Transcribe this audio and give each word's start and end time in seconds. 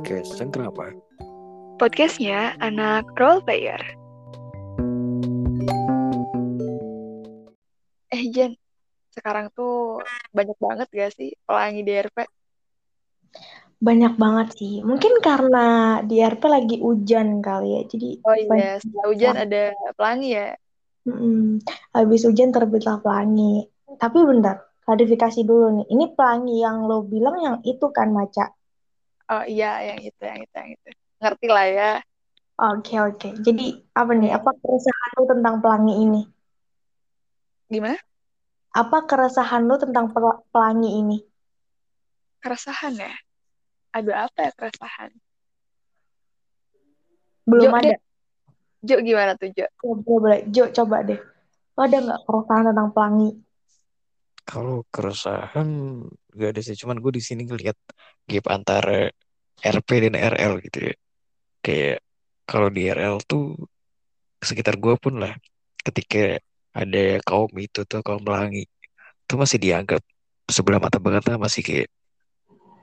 podcast. 0.00 0.32
Yang 0.40 0.50
kenapa? 0.56 0.84
Podcastnya 1.76 2.56
anak 2.64 3.04
role 3.20 3.44
player. 3.44 3.80
Eh 8.08 8.24
Jen, 8.32 8.56
sekarang 9.12 9.52
tuh 9.52 10.00
banyak 10.32 10.56
banget 10.56 10.88
gak 10.88 11.12
sih 11.12 11.36
pelangi 11.44 11.84
di 11.84 11.92
RP? 12.00 12.16
Banyak 13.76 14.16
banget 14.16 14.48
sih. 14.56 14.80
Mungkin 14.80 15.20
karena 15.20 16.00
di 16.00 16.24
RP 16.24 16.48
lagi 16.48 16.76
hujan 16.80 17.44
kali 17.44 17.68
ya. 17.76 17.82
Jadi 17.84 18.08
Oh 18.24 18.32
iya, 18.32 18.48
banyak 18.48 18.72
setelah 18.80 19.06
hujan 19.12 19.34
ada 19.36 19.62
pelangi 20.00 20.28
ya. 20.32 20.48
Mm-mm. 21.04 21.60
Habis 21.92 22.24
hujan 22.24 22.56
terbitlah 22.56 23.04
pelangi. 23.04 23.68
Tapi 24.00 24.16
bentar, 24.24 24.64
klarifikasi 24.88 25.44
dulu 25.44 25.84
nih. 25.84 25.86
Ini 25.92 26.04
pelangi 26.16 26.56
yang 26.64 26.88
lo 26.88 27.04
bilang 27.04 27.36
yang 27.44 27.56
itu 27.68 27.84
kan, 27.92 28.16
Maca? 28.16 28.48
Oh 29.30 29.44
iya, 29.52 29.66
yang 29.88 30.00
itu, 30.08 30.20
yang 30.30 30.40
itu, 30.44 30.54
yang 30.60 30.70
itu. 30.74 30.88
Ngerti 31.20 31.46
lah 31.54 31.66
ya. 31.78 31.90
Oke, 32.60 32.94
oke. 33.06 33.28
Jadi 33.46 33.62
apa 34.00 34.12
nih? 34.20 34.30
Apa 34.38 34.50
keresahan 34.60 35.10
lo 35.16 35.22
tentang 35.32 35.54
pelangi 35.62 35.94
ini? 36.04 36.20
Gimana? 37.70 37.96
Apa 38.82 38.98
keresahan 39.08 39.62
lo 39.68 39.76
tentang 39.82 40.06
pel- 40.14 40.42
pelangi 40.52 40.90
ini? 41.00 41.16
Keresahan 42.42 42.94
ya? 42.98 43.14
Ada 43.96 44.12
apa 44.26 44.38
ya 44.46 44.50
keresahan? 44.58 45.10
Belum 47.48 47.70
Jo, 47.70 47.76
ada. 47.78 47.94
deh. 47.94 47.98
Jo 48.88 48.96
gimana 49.04 49.32
tuh 49.40 49.48
Jo? 49.56 49.66
Ya, 49.66 49.92
boleh, 50.06 50.20
boleh. 50.22 50.40
Jo, 50.54 50.64
coba 50.76 50.96
deh. 51.08 51.20
Lo 51.76 51.80
ada 51.86 51.96
nggak 52.00 52.20
keresahan 52.26 52.64
tentang 52.70 52.88
pelangi? 52.94 53.30
Kalau 54.48 54.82
keresahan 54.90 55.68
gak 56.34 56.50
ada 56.56 56.60
sih. 56.64 56.76
Cuman 56.78 56.96
gue 57.02 57.12
di 57.18 57.22
sini 57.22 57.42
ngeliat 57.48 57.76
gap 58.26 58.44
antara 58.50 59.10
RP 59.60 59.88
dan 60.08 60.14
RL 60.16 60.52
gitu 60.64 60.78
ya. 60.90 60.94
Kayak 61.64 61.98
kalau 62.48 62.68
di 62.72 62.88
RL 62.88 63.16
tuh 63.26 63.54
sekitar 64.40 64.80
gue 64.80 64.94
pun 64.96 65.20
lah. 65.22 65.34
Ketika 65.80 66.38
ada 66.76 67.04
kaum 67.24 67.50
itu 67.58 67.82
tuh 67.84 68.00
kaum 68.06 68.22
pelangi. 68.22 68.64
Itu 69.26 69.34
masih 69.40 69.58
dianggap 69.62 70.02
sebelah 70.50 70.82
mata 70.82 70.98
banget 70.98 71.30
lah 71.30 71.38
masih 71.38 71.62
kayak 71.62 71.88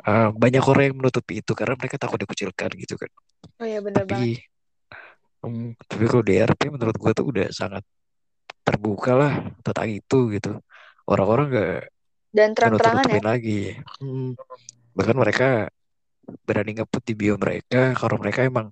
ah, 0.07 0.31
banyak 0.31 0.63
orang 0.63 0.83
yang 0.91 0.97
menutupi 1.03 1.43
itu 1.43 1.51
karena 1.51 1.75
mereka 1.75 1.99
takut 1.99 2.19
dikucilkan 2.23 2.71
gitu 2.79 2.95
kan. 2.95 3.11
Oh 3.59 3.65
iya 3.67 3.79
bener 3.83 4.07
banget. 4.07 4.07
Tapi 4.07 4.29
hmm, 5.43 5.69
tapi 5.83 6.03
kalau 6.07 6.23
di 6.23 6.33
RP 6.39 6.61
menurut 6.71 6.95
gue 6.95 7.11
tuh 7.11 7.25
udah 7.27 7.47
sangat 7.51 7.83
terbuka 8.63 9.11
lah 9.15 9.33
tentang 9.63 9.87
itu 9.91 10.19
gitu. 10.35 10.51
Orang-orang 11.07 11.45
gak 11.51 11.79
Dan 12.31 12.53
terang-terangan 12.53 13.05
ya. 13.07 13.21
lagi. 13.23 13.61
Hmm, 14.01 14.35
bahkan 14.93 15.17
mereka 15.17 15.47
berani 16.43 16.75
nge-put 16.75 17.03
di 17.07 17.13
bio 17.15 17.39
mereka 17.39 17.95
kalau 17.95 18.19
mereka 18.19 18.43
emang 18.43 18.67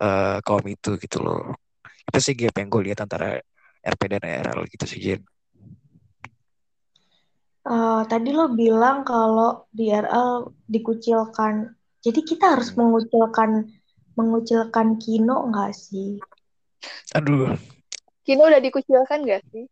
eh, 0.00 0.38
kaum 0.44 0.64
itu 0.68 0.98
gitu 1.00 1.18
loh. 1.24 1.56
Itu 2.08 2.18
sih 2.20 2.34
gap 2.36 2.54
yang 2.58 2.68
gue 2.68 2.82
lihat 2.92 3.00
antara 3.04 3.40
RP 3.82 4.02
dan 4.12 4.22
RL 4.22 4.68
gitu 4.68 4.84
sih 4.86 5.00
Jen. 5.00 5.22
Eh, 7.62 8.02
tadi 8.10 8.30
lo 8.34 8.50
bilang 8.50 9.06
kalau 9.06 9.70
di 9.70 9.86
RL 9.88 10.50
dikucilkan. 10.66 11.70
Jadi 12.02 12.20
kita 12.26 12.58
harus 12.58 12.74
Hmm. 12.74 12.82
mengucilkan 12.82 13.50
mengucilkan 14.18 14.98
Kino 14.98 15.46
nggak 15.48 15.72
sih? 15.72 16.18
Aduh, 17.14 17.54
Kino 18.26 18.46
udah 18.46 18.58
dikucilkan 18.62 19.26
gak 19.26 19.42
sih? 19.50 19.64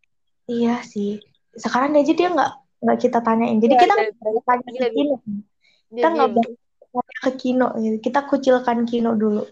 Iya 0.51 0.83
sih. 0.83 1.19
Sekarang 1.53 1.91
aja 1.93 2.13
dia 2.13 2.29
nggak 2.29 2.51
nggak 2.81 2.99
kita 2.99 3.19
tanyain. 3.21 3.59
Jadi 3.59 3.75
Iya, 3.75 3.81
kita 3.81 3.95
dari- 3.95 4.11
nggak 4.11 4.23
dari- 4.23 4.45
tanya 4.45 4.63
ke 4.65 4.73
iya, 4.73 4.89
Kino. 4.91 5.15
Kita 5.91 6.09
nggak 6.09 6.29
diem. 6.31 6.55
tanya 6.91 7.17
ke 7.21 7.31
Kino. 7.37 7.67
gitu. 7.77 7.97
Kita 8.01 8.21
kucilkan 8.25 8.79
Kino 8.85 9.11
dulu. 9.15 9.43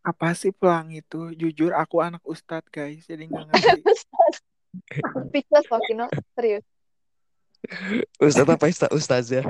Apa 0.00 0.32
sih 0.32 0.50
pelangi 0.50 1.00
itu? 1.00 1.32
Jujur 1.34 1.72
aku 1.72 2.00
anak 2.00 2.24
ustadz 2.24 2.68
guys, 2.68 3.04
jadi 3.04 3.24
nggak 3.24 3.44
ngerti. 3.50 3.80
Speechless 5.28 5.66
loh 5.66 5.80
Kino, 5.82 6.06
serius. 6.32 6.64
Ustadz 8.16 8.48
apa 8.48 8.64
Ustadz 8.64 8.94
Ustazah? 8.94 9.44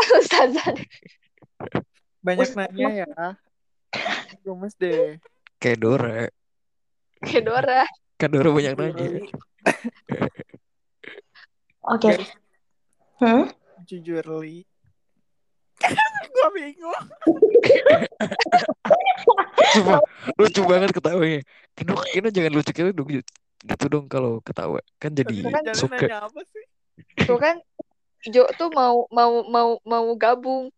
Ustazah. 0.00 0.72
Banyak 2.24 2.46
Ustadz 2.46 2.72
nanya 2.72 3.04
ya. 3.04 3.26
Gemes 4.40 4.72
deh. 4.76 5.20
Kayak 5.60 5.78
Dora. 5.82 6.20
Kayak 7.20 7.44
Dora. 7.44 7.82
Kan 8.16 8.28
Dora 8.32 8.48
banyak 8.48 8.72
nanya. 8.72 9.06
Oke. 11.90 12.10
Guys, 12.14 12.30
Hmm? 13.20 13.44
jujur 13.84 14.24
li. 14.40 14.64
Gue 16.32 16.48
bingung. 16.56 16.94
Sumpah, 19.74 20.00
lucu 20.40 20.60
banget 20.64 20.90
ketawanya. 20.94 21.40
Kino, 21.76 21.94
Kino 22.08 22.28
jangan 22.32 22.52
lucu 22.54 22.70
Kino 22.72 22.90
dong. 22.94 23.08
Gitu 23.10 23.84
dong 23.92 24.06
kalau 24.08 24.40
ketawa. 24.40 24.80
Kan 24.96 25.12
jadi 25.12 25.44
Kan 25.44 25.64
Jadi 25.66 25.76
suka. 25.76 26.06
apa 26.30 26.40
sih? 26.48 26.64
Tuh 27.28 27.36
kan 27.36 27.60
Jo 28.28 28.44
tuh 28.56 28.68
mau 28.72 29.08
mau 29.12 29.44
mau 29.48 29.68
mau 29.84 30.06
gabung. 30.16 30.68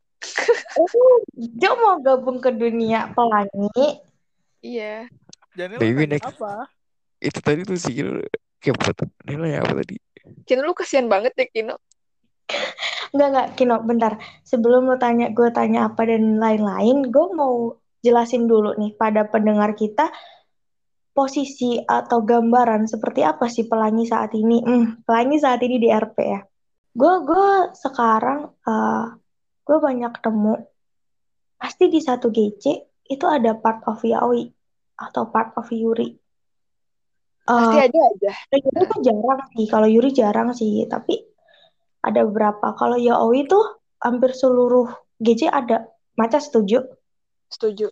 Oh, 0.79 1.19
Jo 1.63 1.79
mau 1.79 1.99
gabung 2.03 2.39
ke 2.43 2.51
dunia 2.51 3.11
pelangi. 3.15 4.03
Iya. 4.63 5.07
Jadi 5.55 5.79
apa? 6.23 6.67
Itu 7.23 7.39
tadi 7.39 7.63
tuh 7.63 7.79
sih. 7.79 8.03
Kayak 8.63 8.79
buat 8.79 8.99
nilai 9.27 9.59
apa 9.59 9.75
tadi? 9.83 9.99
Kino 10.47 10.63
lu 10.63 10.75
kasihan 10.75 11.07
banget 11.11 11.35
ya 11.39 11.47
Kino. 11.51 11.77
Enggak, 13.13 13.29
enggak, 13.29 13.49
Kino, 13.59 13.77
bentar. 13.85 14.13
Sebelum 14.45 14.89
lo 14.89 14.97
tanya, 14.97 15.29
gue 15.33 15.49
tanya 15.53 15.93
apa 15.93 16.09
dan 16.09 16.41
lain-lain, 16.41 17.13
gue 17.13 17.27
mau 17.37 17.77
jelasin 18.03 18.51
dulu 18.51 18.75
nih 18.77 18.99
pada 18.99 19.29
pendengar 19.31 19.79
kita 19.79 20.11
posisi 21.13 21.77
atau 21.79 22.25
gambaran 22.25 22.89
seperti 22.89 23.21
apa 23.21 23.47
sih 23.47 23.69
pelangi 23.69 24.09
saat 24.09 24.33
ini. 24.33 24.59
Hmm, 24.65 25.05
pelangi 25.05 25.37
saat 25.39 25.61
ini 25.61 25.77
di 25.77 25.89
RP 25.93 26.17
ya. 26.19 26.41
Gue 26.93 27.15
gue 27.25 27.49
sekarang 27.77 28.53
eh 28.65 29.07
gue 29.63 29.79
banyak 29.79 30.13
ketemu 30.19 30.55
pasti 31.61 31.85
di 31.87 32.01
satu 32.03 32.33
GC 32.33 32.65
itu 33.07 33.27
ada 33.29 33.55
part 33.55 33.87
of 33.87 34.03
Yaoi 34.03 34.51
atau 34.99 35.29
part 35.29 35.55
of 35.61 35.69
Yuri. 35.69 36.22
Pasti 37.43 37.77
Eh, 37.79 37.85
ada 37.91 38.01
aja. 38.07 38.31
Yuri 38.55 38.85
tuh 38.87 39.01
jarang 39.03 39.41
sih, 39.55 39.67
kalau 39.67 39.89
Yuri 39.91 40.11
jarang 40.15 40.49
sih, 40.55 40.87
tapi 40.87 41.19
ada 42.03 42.27
beberapa. 42.27 42.75
Kalau 42.75 42.99
Yaoi 42.99 43.47
tuh 43.47 43.83
hampir 44.03 44.35
seluruh 44.35 44.91
GC 45.23 45.51
ada. 45.51 45.87
Maca 46.19 46.39
setuju? 46.39 46.83
Setuju. 47.49 47.89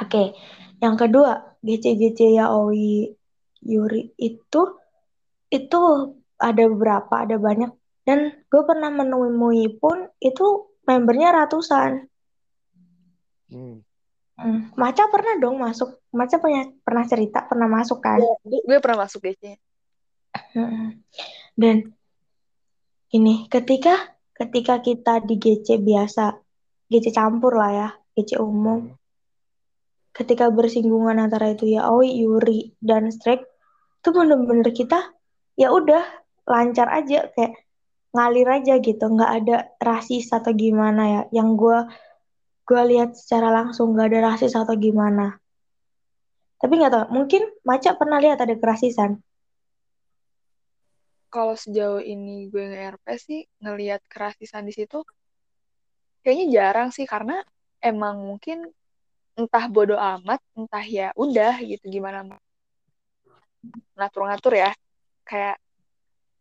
Oke. 0.00 0.34
Yang 0.80 0.96
kedua, 1.06 1.60
GC-GC 1.60 2.40
Yaoi 2.40 3.12
Yuri 3.60 4.16
itu 4.16 4.62
itu 5.52 5.80
ada 6.40 6.62
beberapa, 6.72 7.14
ada 7.20 7.36
banyak. 7.36 7.70
Dan 8.08 8.32
gue 8.48 8.62
pernah 8.64 8.88
menemui 8.88 9.76
pun 9.76 10.08
itu 10.24 10.72
membernya 10.88 11.36
ratusan. 11.44 12.08
Hmm. 13.52 13.84
Hmm. 14.40 14.72
Maca 14.72 15.04
pernah 15.12 15.36
dong 15.36 15.60
masuk. 15.60 15.99
Maca 16.10 16.36
punya 16.42 16.66
pernah 16.82 17.06
cerita, 17.06 17.46
pernah 17.46 17.70
masuk 17.70 18.02
kan? 18.02 18.18
Gue, 18.18 18.58
gue- 18.66 18.82
pernah 18.82 19.06
masuk 19.06 19.22
DC-nya. 19.22 19.58
Mm-mm. 20.58 21.02
Dan 21.54 21.90
ini 23.14 23.46
ketika 23.50 24.14
ketika 24.34 24.78
kita 24.82 25.22
di 25.22 25.38
GC 25.38 25.82
biasa, 25.82 26.38
GC 26.90 27.10
campur 27.14 27.58
lah 27.58 27.70
ya, 27.70 27.88
GC 28.18 28.38
umum, 28.38 28.94
ketika 30.14 30.50
bersinggungan 30.50 31.18
antara 31.18 31.54
itu 31.54 31.66
ya 31.70 31.86
Aoi, 31.90 32.14
Yuri 32.14 32.74
dan 32.82 33.10
Strike, 33.10 33.46
itu 34.02 34.08
bener-bener 34.14 34.70
kita 34.70 35.14
ya 35.58 35.74
udah 35.74 36.02
lancar 36.46 36.88
aja 36.90 37.30
kayak 37.34 37.54
ngalir 38.10 38.48
aja 38.50 38.74
gitu, 38.82 39.04
nggak 39.06 39.32
ada 39.42 39.56
rasis 39.78 40.30
atau 40.34 40.50
gimana 40.54 41.02
ya. 41.06 41.22
Yang 41.42 41.48
gue 41.58 41.78
gue 42.70 42.82
lihat 42.94 43.18
secara 43.18 43.50
langsung 43.50 43.98
nggak 43.98 44.08
ada 44.14 44.20
rasis 44.34 44.54
atau 44.54 44.74
gimana. 44.78 45.39
Tapi 46.60 46.72
nggak 46.76 46.92
tahu, 46.92 47.04
mungkin 47.16 47.42
Maca 47.64 47.96
pernah 47.96 48.20
lihat 48.20 48.44
ada 48.44 48.52
kerasisan. 48.52 49.16
Kalau 51.32 51.56
sejauh 51.56 52.04
ini 52.04 52.50
gue 52.52 52.64
nge-RP 52.68 53.06
sih 53.16 53.40
ngelihat 53.64 54.02
kerasisan 54.10 54.66
di 54.66 54.74
situ 54.74 55.00
kayaknya 56.20 56.46
jarang 56.52 56.88
sih 56.92 57.08
karena 57.08 57.40
emang 57.80 58.20
mungkin 58.20 58.68
entah 59.38 59.70
bodo 59.72 59.96
amat, 59.96 60.42
entah 60.52 60.84
ya 60.84 61.16
udah 61.16 61.56
gitu 61.64 61.88
gimana 61.88 62.36
ngatur-ngatur 63.96 64.52
ya. 64.58 64.70
Kayak 65.24 65.56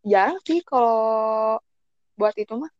jarang 0.03 0.41
sih 0.43 0.59
kalau 0.65 1.61
buat 2.19 2.35
itu 2.35 2.59
mah 2.59 2.71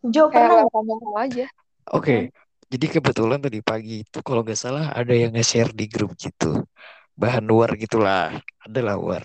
Jo 0.00 0.32
kayak 0.32 0.48
pernah 0.48 0.64
welcome 0.64 1.20
aja. 1.20 1.46
Oke, 1.92 2.32
jadi 2.70 2.86
kebetulan 2.86 3.42
tadi 3.42 3.58
pagi 3.66 4.06
itu 4.06 4.18
kalau 4.22 4.40
nggak 4.46 4.58
salah 4.58 4.94
ada 4.94 5.10
yang 5.10 5.34
nge-share 5.34 5.74
di 5.74 5.90
grup 5.90 6.14
gitu. 6.14 6.62
Bahan 7.18 7.44
luar 7.44 7.74
gitulah, 7.74 8.30
adalah 8.62 8.96
war. 8.96 9.22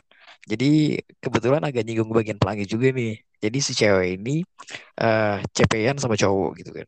Jadi 0.50 0.98
kebetulan 1.22 1.62
agak 1.66 1.86
nyinggung 1.86 2.10
bagian 2.10 2.38
pelangi 2.42 2.66
juga 2.66 2.90
nih. 2.90 3.14
Jadi 3.44 3.58
si 3.62 3.72
cewek 3.78 4.10
ini 4.18 4.42
eh 4.98 5.38
cepean 5.56 5.98
sama 6.02 6.18
cowok 6.18 6.52
gitu 6.60 6.72
kan. 6.74 6.88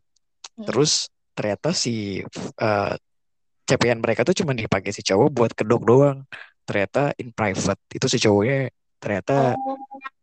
Hmm. 0.57 0.65
Terus 0.67 0.91
ternyata 1.37 1.69
si 1.77 2.21
eh 2.65 2.93
cepean 3.69 3.99
mereka 4.03 4.21
tuh 4.27 4.35
cuma 4.41 4.53
dipakai 4.57 4.91
si 4.95 5.01
cowok 5.05 5.29
buat 5.37 5.51
kedok 5.53 5.81
doang. 5.85 6.25
Ternyata 6.67 7.13
in 7.21 7.29
private 7.37 7.81
itu 7.93 8.07
si 8.09 8.17
cowoknya 8.17 8.73
ternyata 8.97 9.53
Oh, 9.53 9.77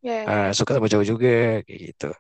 eh, 0.05 0.51
suka 0.53 0.77
sama 0.77 0.87
cowok 0.91 1.07
juga 1.07 1.63
kayak 1.67 1.81
gitu. 1.95 2.11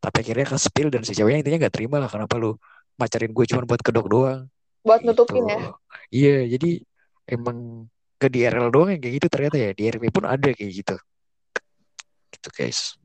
Tapi 0.00 0.16
akhirnya 0.22 0.46
ke 0.52 0.56
spill 0.60 0.88
dan 0.94 1.02
si 1.06 1.12
ceweknya 1.16 1.38
intinya 1.42 1.58
nggak 1.66 1.74
terima 1.74 1.96
lah 2.02 2.10
kenapa 2.12 2.34
lu 2.40 2.54
macarin 2.94 3.32
gue 3.34 3.44
cuma 3.50 3.66
buat 3.66 3.82
kedok 3.82 4.06
doang 4.06 4.46
Buat 4.84 5.00
gitu. 5.00 5.24
nutupin 5.24 5.48
ya. 5.48 5.72
Iya, 6.12 6.36
jadi 6.56 6.70
emang 7.24 7.88
ke 8.20 8.28
DRL 8.28 8.68
doang 8.68 8.92
yang 8.92 9.00
kayak 9.00 9.14
gitu 9.16 9.26
ternyata 9.32 9.56
ya. 9.56 9.70
Di 9.72 9.82
RP 9.88 10.12
pun 10.12 10.28
ada 10.28 10.48
kayak 10.52 10.72
gitu. 10.84 10.96
Gitu 12.28 12.48
guys. 12.52 13.00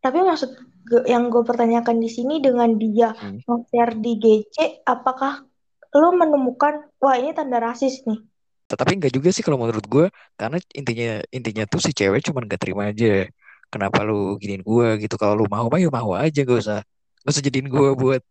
Tapi 0.00 0.18
maksud 0.24 0.50
gue- 0.88 1.04
yang 1.04 1.28
gue 1.28 1.44
pertanyakan 1.44 2.00
di 2.00 2.08
sini 2.08 2.40
dengan 2.40 2.72
dia 2.80 3.12
Hmm. 3.12 3.44
nge-share 3.44 4.00
di 4.00 4.12
GC, 4.16 4.56
apakah 4.88 5.44
lo 5.92 6.08
menemukan 6.16 6.88
wah 6.96 7.16
ini 7.20 7.36
tanda 7.36 7.60
rasis 7.60 8.00
nih? 8.08 8.20
Tetapi 8.68 9.00
enggak 9.00 9.12
juga 9.12 9.28
sih 9.32 9.40
kalau 9.44 9.60
menurut 9.60 9.84
gue 9.84 10.06
karena 10.36 10.60
intinya 10.76 11.24
intinya 11.32 11.64
tuh 11.64 11.80
si 11.80 11.92
cewek 11.92 12.24
cuma 12.24 12.44
nggak 12.44 12.60
terima 12.60 12.92
aja. 12.92 13.28
Kenapa 13.68 14.00
lu 14.00 14.36
giniin 14.40 14.64
gue 14.64 14.88
gitu? 15.04 15.20
Kalau 15.20 15.44
lu 15.44 15.44
mau 15.48 15.68
mah 15.68 15.80
ya 15.80 15.92
mau 15.92 16.16
aja 16.16 16.40
gak 16.40 16.56
usah 16.56 16.80
gak 17.20 17.32
usah 17.36 17.44
jadiin 17.44 17.68
gue 17.68 17.88
buat 17.96 18.24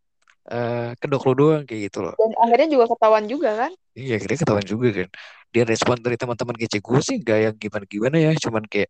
eh, 0.48 0.90
kedok 0.98 1.24
lu 1.28 1.34
doang 1.36 1.64
kayak 1.68 1.92
gitu 1.92 2.00
loh. 2.08 2.16
Dan 2.16 2.32
akhirnya 2.40 2.68
juga 2.72 2.86
ketahuan 2.96 3.26
juga 3.28 3.50
kan. 3.56 3.72
Iya, 3.94 4.14
akhirnya 4.20 4.38
ketahuan 4.44 4.66
juga 4.68 4.88
kan. 5.04 5.10
Dia 5.52 5.64
respon 5.64 5.96
dari 6.00 6.16
teman-teman 6.20 6.56
GC 6.56 6.74
gue 6.84 7.00
sih 7.04 7.16
nggak 7.24 7.40
yang 7.40 7.56
gimana-gimana 7.56 8.18
ya, 8.20 8.32
cuman 8.36 8.64
kayak 8.68 8.90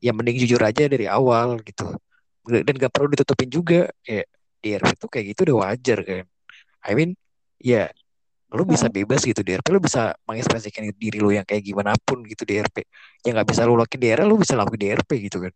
ya 0.00 0.12
mending 0.12 0.36
jujur 0.44 0.60
aja 0.60 0.84
dari 0.88 1.08
awal 1.08 1.60
gitu. 1.64 1.96
Dan 2.46 2.74
gak 2.78 2.92
perlu 2.94 3.10
ditutupin 3.10 3.50
juga 3.50 3.90
kayak 4.06 4.26
di 4.62 4.68
RP 4.78 4.92
tuh 4.98 5.08
kayak 5.10 5.24
gitu 5.34 5.40
udah 5.50 5.56
wajar 5.66 5.98
kan. 6.06 6.24
I 6.86 6.92
mean, 6.94 7.18
ya 7.58 7.90
lu 8.54 8.62
bisa 8.62 8.86
bebas 8.86 9.26
gitu 9.26 9.42
di 9.42 9.58
RP, 9.58 9.66
lu 9.74 9.82
bisa 9.82 10.14
mengekspresikan 10.24 10.86
diri 10.94 11.18
lu 11.18 11.34
yang 11.34 11.42
kayak 11.42 11.66
gimana 11.66 11.98
pun 11.98 12.22
gitu 12.22 12.46
di 12.46 12.62
RP. 12.62 12.86
Yang 13.26 13.32
nggak 13.42 13.48
bisa 13.50 13.60
lu 13.66 13.74
lakuin 13.74 14.00
di 14.00 14.08
RL, 14.14 14.28
lu 14.30 14.38
bisa 14.38 14.54
lakuin 14.54 14.78
di 14.78 14.88
RP 14.94 15.10
gitu 15.26 15.42
kan. 15.42 15.52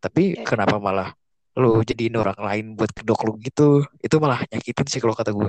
Tapi 0.00 0.40
Ya. 0.40 0.48
kenapa 0.48 0.80
malah 0.80 1.12
lu 1.60 1.84
jadiin 1.84 2.16
orang 2.16 2.38
lain 2.40 2.66
buat 2.74 2.90
kedok 2.90 3.20
lu 3.28 3.32
gitu? 3.40 3.84
Itu 4.00 4.16
malah 4.18 4.40
nyakitin 4.48 4.86
sih 4.88 5.00
kalau 5.00 5.12
kata 5.12 5.30
gue. 5.36 5.48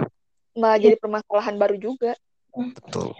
Malah 0.60 0.78
jadi 0.78 1.00
permasalahan 1.00 1.56
baru 1.56 1.76
juga. 1.80 2.12
Betul. 2.52 3.16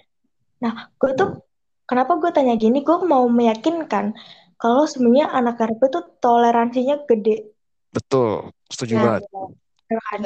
Nah, 0.60 0.92
gue 1.00 1.12
tuh 1.16 1.42
kenapa 1.88 2.20
gue 2.20 2.32
tanya 2.36 2.54
gini? 2.60 2.84
Gue 2.84 3.02
mau 3.08 3.26
meyakinkan 3.26 4.14
kalau 4.60 4.86
sebenarnya 4.86 5.32
anak 5.32 5.58
RP 5.58 5.82
tuh 5.90 6.04
toleransinya 6.20 7.02
gede. 7.08 7.50
Betul. 7.90 8.52
Setuju 8.70 8.94
Nah, 9.00 9.04
banget. 9.18 9.24
kan? 9.90 10.22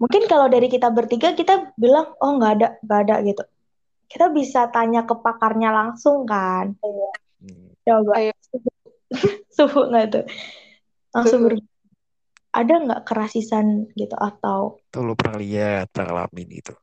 Mungkin 0.00 0.26
kalau 0.26 0.50
dari 0.50 0.66
kita 0.66 0.90
bertiga 0.90 1.30
kita 1.36 1.70
bilang 1.78 2.10
oh 2.18 2.34
nggak 2.38 2.52
ada, 2.58 2.68
nggak 2.82 3.00
ada 3.06 3.16
gitu. 3.22 3.42
Kita 4.10 4.28
bisa 4.34 4.66
tanya 4.70 5.06
ke 5.06 5.14
pakarnya 5.14 5.70
langsung 5.70 6.26
kan. 6.26 6.74
Hmm. 6.80 7.70
Coba 7.86 8.18
Ayo. 8.18 8.34
suhu 9.56 9.90
nggak 9.90 10.06
tuh? 10.10 10.24
Langsung 11.12 11.44
ber- 11.46 11.71
ada 12.52 12.74
nggak 12.84 13.02
kerasisan 13.08 13.88
gitu 13.96 14.12
atau 14.14 14.76
Tuh 14.92 15.00
lu 15.00 15.16
pernah 15.16 15.40
lihat, 15.40 15.88
pernah 15.88 16.28
ngalamin 16.28 16.48
gitu. 16.52 16.76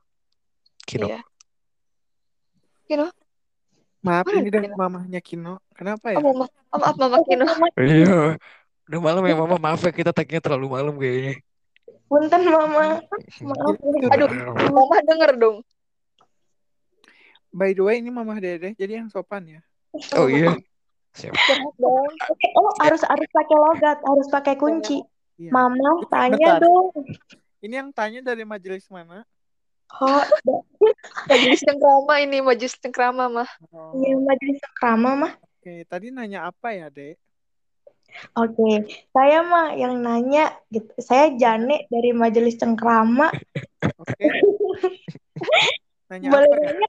Kino. 0.82 1.06
Iya. 1.06 1.22
Kino. 2.90 3.06
Maaf 4.02 4.26
Mana 4.26 4.42
ini 4.42 4.50
dah 4.50 4.62
Kino? 4.66 4.76
mamahnya 4.76 5.20
Kino. 5.22 5.54
Kenapa 5.78 6.10
Oh, 6.10 6.14
ya? 6.14 6.18
mama. 6.26 6.46
Oh, 6.74 6.80
maaf, 6.82 6.96
Mama 6.98 7.18
Kino. 7.22 7.46
Iya. 7.78 8.42
Udah 8.90 9.00
malam 9.00 9.22
ya 9.22 9.36
mama, 9.38 9.56
maaf 9.62 9.86
ya 9.86 9.94
kita 9.94 10.10
tagnya 10.10 10.42
terlalu 10.42 10.68
malam 10.74 10.98
kayaknya. 10.98 11.38
punten 12.10 12.42
mama 12.50 12.98
maaf 13.46 13.78
Aduh. 14.10 14.30
Mama 14.74 14.98
denger 15.06 15.32
dong. 15.38 15.58
by 17.50 17.70
the 17.74 17.82
way 17.82 18.02
ini 18.02 18.10
mamah 18.10 18.42
Dede 18.42 18.74
jadi 18.74 19.06
yang 19.06 19.14
sopan 19.14 19.46
ya. 19.46 19.62
Oh 20.18 20.26
iya. 20.26 20.58
Siap. 21.14 21.34
Oh 21.86 22.70
harus 22.82 23.02
harus 23.06 23.30
pakai 23.30 23.58
logat 23.58 23.98
harus 24.02 24.28
pakai 24.30 24.58
kunci 24.58 25.06
Iya. 25.40 25.52
mama 25.56 26.04
Bentar. 26.04 26.36
tanya 26.36 26.60
dong 26.60 26.92
Ini 27.64 27.74
yang 27.80 27.90
tanya 27.96 28.20
dari 28.20 28.44
majelis 28.44 28.84
mana? 28.92 29.24
oh 30.00 30.24
Majelis 31.32 31.64
cengkrama 31.66 32.14
ini, 32.22 32.40
majelis 32.40 32.76
cengkrama 32.78 33.26
mah. 33.32 33.50
Oh, 33.72 33.96
iya 34.00 34.16
majelis 34.16 34.60
krama 34.76 35.12
mah 35.16 35.34
Oke, 35.60 35.84
tadi 35.88 36.08
nanya 36.08 36.48
apa 36.48 36.72
ya, 36.72 36.88
Dek? 36.88 37.20
Oke, 38.34 38.90
saya 39.12 39.44
mah 39.44 39.76
yang 39.76 40.00
nanya 40.00 40.56
gitu. 40.72 40.88
Saya 40.98 41.30
Jane 41.36 41.86
dari 41.92 42.10
Majelis 42.10 42.58
Cengkrama. 42.58 43.30
Oke. 44.02 44.24
Nanya 46.10 46.30
Boleh 46.34 46.50
apa 46.50 46.58
ya? 46.58 46.74
nanya? 46.74 46.88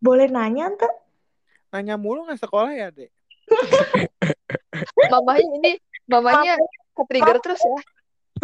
Boleh 0.00 0.28
nanya 0.30 0.64
tuh? 0.76 0.92
Nanya 1.74 1.94
mulu 1.98 2.24
nggak 2.24 2.40
sekolah 2.40 2.72
ya, 2.72 2.88
Dek? 2.88 3.10
Mamanya 5.10 5.48
ini, 5.60 5.72
mamanya 6.08 6.54
ke-trigger 6.96 7.38
terus 7.42 7.62
ya. 7.62 7.80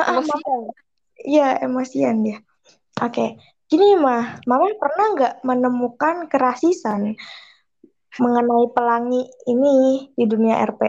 Emosian. 0.08 0.60
Iya, 1.22 1.48
emosian 1.62 2.16
dia. 2.24 2.38
Oke, 2.98 3.38
gini 3.68 3.96
mah, 3.96 4.42
Mama 4.48 4.68
pernah 4.76 5.06
nggak 5.16 5.34
menemukan 5.46 6.16
kerasisan 6.28 7.14
mengenai 8.20 8.66
pelangi 8.76 9.24
ini 9.48 10.08
di 10.12 10.24
dunia 10.28 10.60
RP? 10.68 10.80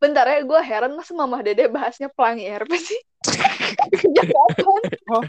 Bentar 0.00 0.24
ya, 0.24 0.40
gue 0.40 0.60
heran 0.64 0.96
masa 0.96 1.12
Mama 1.12 1.44
Dede 1.44 1.68
bahasnya 1.68 2.08
pelangi 2.08 2.48
RP 2.48 2.72
sih. 2.80 3.00
Oh, 5.10 5.24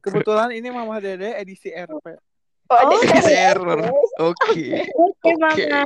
kebetulan 0.00 0.54
ini 0.56 0.72
Mama 0.72 0.96
Dede 1.02 1.36
edisi 1.36 1.68
RP. 1.68 2.16
Oh, 2.16 2.24
Oh, 2.72 2.96
yang 3.04 3.28
error. 3.28 3.92
Oke. 4.32 4.88
Oke, 4.96 5.20
Oke. 5.20 5.32
Mama. 5.36 5.84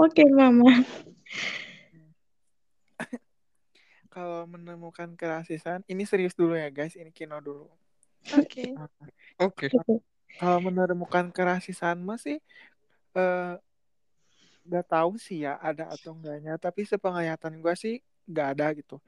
Oke, 0.00 0.22
Mama. 0.24 0.72
Kalau 4.18 4.50
menemukan 4.50 5.14
kerasisan, 5.14 5.86
ini 5.86 6.02
serius 6.02 6.34
dulu 6.34 6.58
ya, 6.58 6.66
guys. 6.74 6.98
Ini 6.98 7.14
Kino 7.14 7.38
dulu. 7.38 7.70
Oke. 8.34 8.74
Oke. 9.46 9.70
Kalau 10.42 10.58
menemukan 10.58 11.30
kerasisan 11.30 12.02
masih 12.02 12.42
eh 13.14 13.54
nggak 14.66 14.86
tahu 14.90 15.14
sih 15.22 15.46
ya 15.46 15.54
ada 15.62 15.86
atau 15.94 16.18
enggaknya. 16.18 16.58
Tapi 16.58 16.82
sepenglihatan 16.82 17.62
gue 17.62 17.74
sih 17.78 18.02
nggak 18.26 18.48
ada 18.58 18.66
gitu. 18.74 18.98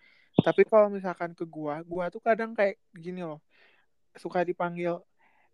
Tapi 0.47 0.63
kalau 0.63 0.87
misalkan 0.95 1.35
ke 1.35 1.43
gua, 1.43 1.83
gua 1.83 2.07
tuh 2.07 2.23
kadang 2.23 2.55
kayak 2.55 2.79
gini 2.95 3.27
loh, 3.27 3.43
suka 4.15 4.47
dipanggil, 4.47 5.03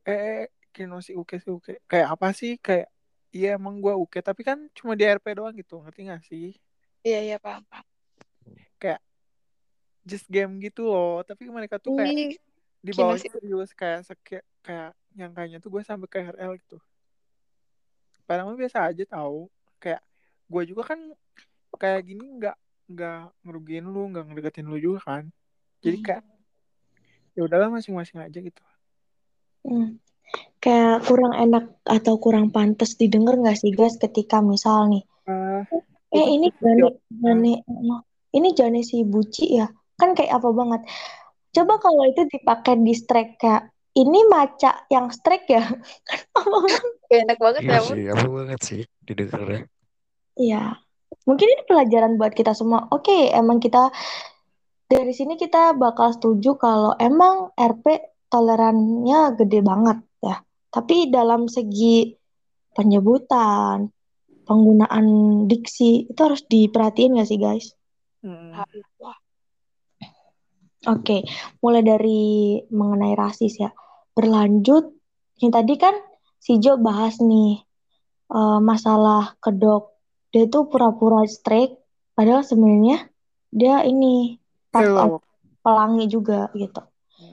eh, 0.05 0.21
eh 0.45 0.45
Kino 0.69 1.01
si 1.01 1.17
Uke 1.17 1.41
si 1.41 1.49
Uke. 1.49 1.81
Kayak 1.89 2.13
apa 2.13 2.29
sih? 2.37 2.61
Kayak 2.61 2.93
iya 3.33 3.57
emang 3.57 3.81
gua 3.81 3.97
Uke, 3.97 4.21
tapi 4.21 4.45
kan 4.45 4.69
cuma 4.77 4.93
di 4.93 5.09
RP 5.09 5.33
doang 5.33 5.57
gitu, 5.57 5.81
ngerti 5.81 6.13
gak 6.13 6.23
sih? 6.29 6.53
Iya, 7.01 7.21
iya, 7.25 7.37
paham, 7.41 7.65
paham. 7.73 7.87
Kayak 8.77 9.01
just 10.07 10.31
game 10.31 10.63
gitu 10.63 10.87
loh. 10.87 11.27
Tapi 11.27 11.51
mereka 11.51 11.83
tuh 11.83 11.99
kayak 11.99 12.39
di 12.81 12.93
bawah 12.95 13.19
serius 13.19 13.75
kayak 13.75 14.07
kayak 14.23 14.47
kayak 14.63 14.91
nyangkanya 15.19 15.59
tuh 15.59 15.75
gue 15.75 15.83
sampai 15.83 16.07
ke 16.07 16.19
RL 16.23 16.55
gitu. 16.63 16.79
Padahal 18.25 18.55
mah 18.55 18.59
biasa 18.59 18.87
aja 18.87 19.05
tahu. 19.05 19.51
Kayak 19.83 20.01
gue 20.47 20.63
juga 20.71 20.95
kan 20.95 21.01
kayak 21.77 22.07
gini 22.07 22.25
nggak 22.39 22.57
nggak 22.87 23.21
ngerugiin 23.43 23.87
lu, 23.91 24.15
nggak 24.15 24.25
ngedeketin 24.31 24.71
lu 24.71 24.79
juga 24.79 25.03
kan. 25.03 25.25
Jadi 25.83 25.99
kayak 26.01 26.25
ya 27.37 27.45
udahlah 27.45 27.69
masing-masing 27.69 28.23
aja 28.23 28.39
gitu. 28.39 28.63
Hmm. 29.67 29.99
Kayak 30.63 31.05
kurang 31.07 31.35
enak 31.35 31.75
atau 31.83 32.17
kurang 32.23 32.55
pantas 32.55 32.95
didengar 32.95 33.37
nggak 33.37 33.59
sih 33.59 33.71
guys 33.75 33.99
ketika 33.99 34.43
misal 34.43 34.91
nih, 34.91 35.05
Eh, 35.27 35.63
eh 36.15 36.27
ini 36.39 36.55
Jane, 36.55 37.03
Jane, 37.11 37.53
ini 38.31 38.49
Jane 38.55 38.81
si 38.87 39.03
Buci 39.03 39.59
ya, 39.59 39.67
kan 40.01 40.11
kayak 40.17 40.33
apa 40.39 40.49
banget. 40.53 40.81
Coba 41.57 41.75
kalau 41.81 42.05
itu 42.05 42.23
dipakai 42.29 42.75
di 42.85 42.93
strike 42.93 43.41
kayak 43.41 43.73
ini 43.97 44.29
maca 44.29 44.85
yang 44.93 45.09
strike 45.09 45.49
ya, 45.49 45.65
kan 46.05 46.21
apa 46.39 46.57
banget. 46.65 46.85
Kayak 47.09 47.21
enak 47.25 47.39
banget 47.41 47.63
Iya 47.65 47.73
ya, 47.73 47.81
sih, 47.81 48.03
apa 48.13 48.27
banget 48.29 48.61
sih 48.61 48.81
didengarnya. 49.09 49.63
Iya, 50.37 50.63
mungkin 51.25 51.47
ini 51.49 51.63
pelajaran 51.65 52.13
buat 52.21 52.33
kita 52.37 52.53
semua. 52.53 52.85
Oke, 52.93 53.33
emang 53.33 53.57
kita 53.57 53.89
dari 54.87 55.13
sini 55.17 55.35
kita 55.41 55.73
bakal 55.75 56.13
setuju 56.15 56.61
kalau 56.61 56.93
emang 57.01 57.51
RP 57.57 57.85
tolerannya 58.29 59.35
gede 59.41 59.61
banget 59.65 59.99
ya. 60.21 60.37
Tapi 60.69 61.09
dalam 61.09 61.49
segi 61.49 62.13
penyebutan, 62.77 63.89
penggunaan 64.47 65.07
diksi 65.49 66.07
itu 66.13 66.21
harus 66.21 66.45
diperhatiin 66.47 67.17
nggak 67.17 67.29
sih 67.29 67.39
guys? 67.41 67.67
mm, 68.23 68.53
Wah, 69.01 69.17
Oke, 70.87 71.27
mulai 71.61 71.83
dari 71.83 72.63
mengenai 72.71 73.19
rasis 73.19 73.59
ya. 73.59 73.71
Berlanjut, 74.15 74.95
yang 75.43 75.53
tadi 75.53 75.75
kan 75.77 75.95
si 76.39 76.63
Jo 76.63 76.79
bahas 76.79 77.19
nih 77.19 77.61
eh, 78.31 78.61
masalah 78.63 79.35
kedok. 79.43 79.93
Dia 80.31 80.47
tuh 80.47 80.71
pura-pura 80.71 81.27
strike, 81.27 81.75
padahal 82.15 82.47
sebenarnya 82.47 83.09
dia 83.51 83.83
ini 83.83 84.37
part 84.71 85.23
pelangi 85.65 86.07
juga 86.07 86.53
gitu. 86.55 86.83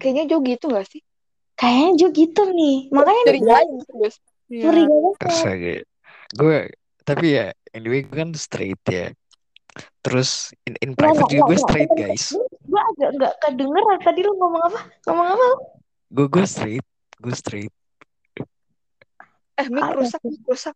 Kayaknya 0.01 0.23
Jo 0.33 0.37
gitu 0.41 0.65
gak 0.73 0.87
sih? 0.89 1.01
Kayaknya 1.53 1.89
Jo 1.99 2.07
gitu 2.15 2.41
nih. 2.49 2.77
Makanya 2.89 3.23
Dari 3.29 3.41
lain 3.43 3.69
serius. 3.85 4.15
Iya. 4.49 4.63
curiga 4.69 4.93
banget. 4.93 5.13
Astaga. 5.29 5.75
Gue 6.33 6.57
tapi 7.03 7.25
ya 7.35 7.45
anyway 7.75 8.01
gue 8.01 8.17
kan 8.17 8.31
straight 8.33 8.81
ya. 8.89 9.13
Terus 10.03 10.53
in, 10.67 10.77
in 10.83 10.91
private 10.93 11.29
juga 11.29 11.43
gue 11.53 11.57
straight 11.61 11.91
guys. 11.93 12.33
Gue 12.73 12.81
agak 12.81 13.09
nggak 13.21 13.33
kedengeran 13.37 13.99
tadi 14.01 14.25
lu 14.25 14.33
ngomong 14.33 14.61
apa? 14.65 14.81
Ngomong 15.05 15.27
apa? 15.37 15.47
Gue 16.09 16.25
gue 16.25 16.45
straight, 16.49 16.85
gue 17.21 17.35
straight. 17.37 17.73
Eh, 19.61 19.69
mic 19.69 19.85
Ada 19.85 19.93
rusak, 19.93 20.21
mic 20.25 20.41
rusak. 20.49 20.73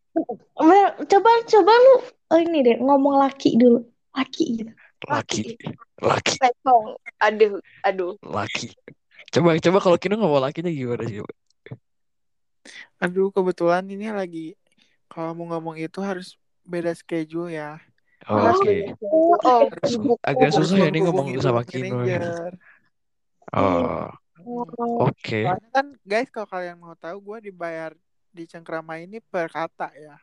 Coba 1.09 1.31
coba 1.49 1.71
lu 1.73 1.93
oh 2.05 2.37
ini 2.37 2.61
deh 2.61 2.77
ngomong 2.77 3.17
laki 3.17 3.57
dulu. 3.57 3.81
Laki 4.13 4.61
gitu. 4.61 4.73
Laki, 5.09 5.57
laki, 6.01 6.37
Level. 6.37 7.01
Aduh, 7.17 7.57
aduh. 7.81 8.13
laki. 8.21 8.77
Coba 9.33 9.57
coba 9.57 9.77
kalau 9.81 9.97
Kino 9.97 10.21
ngomong 10.21 10.45
lakinya 10.45 10.69
gimana 10.69 11.01
sih? 11.09 11.25
coba? 11.25 11.33
Aduh, 13.01 13.33
kebetulan 13.33 13.85
ini 13.89 14.13
lagi 14.13 14.53
kalau 15.09 15.33
mau 15.33 15.57
ngomong 15.57 15.81
itu 15.81 15.97
harus 16.05 16.37
beda 16.61 16.93
schedule 16.93 17.49
ya. 17.49 17.81
Oh, 18.27 18.51
Oke. 18.51 18.91
Oh, 19.47 19.71
sibuk. 19.87 20.19
Agak 20.19 20.51
susah 20.51 20.83
ya 20.83 20.89
nih 20.91 20.99
ngomong 21.07 21.31
sama 21.39 21.63
Kino 21.63 22.03
ya. 22.03 22.51
Oh, 23.55 24.11
oke. 25.07 25.47
Soalnya 25.47 25.69
kan 25.71 25.95
guys 26.03 26.27
kalau 26.27 26.47
kalian 26.51 26.75
mau 26.75 26.91
tahu 26.99 27.23
gue 27.23 27.47
dibayar 27.51 27.95
di 28.35 28.43
cengkrama 28.43 28.99
ini 28.99 29.23
per 29.23 29.47
kata 29.47 29.95
ya. 29.95 30.19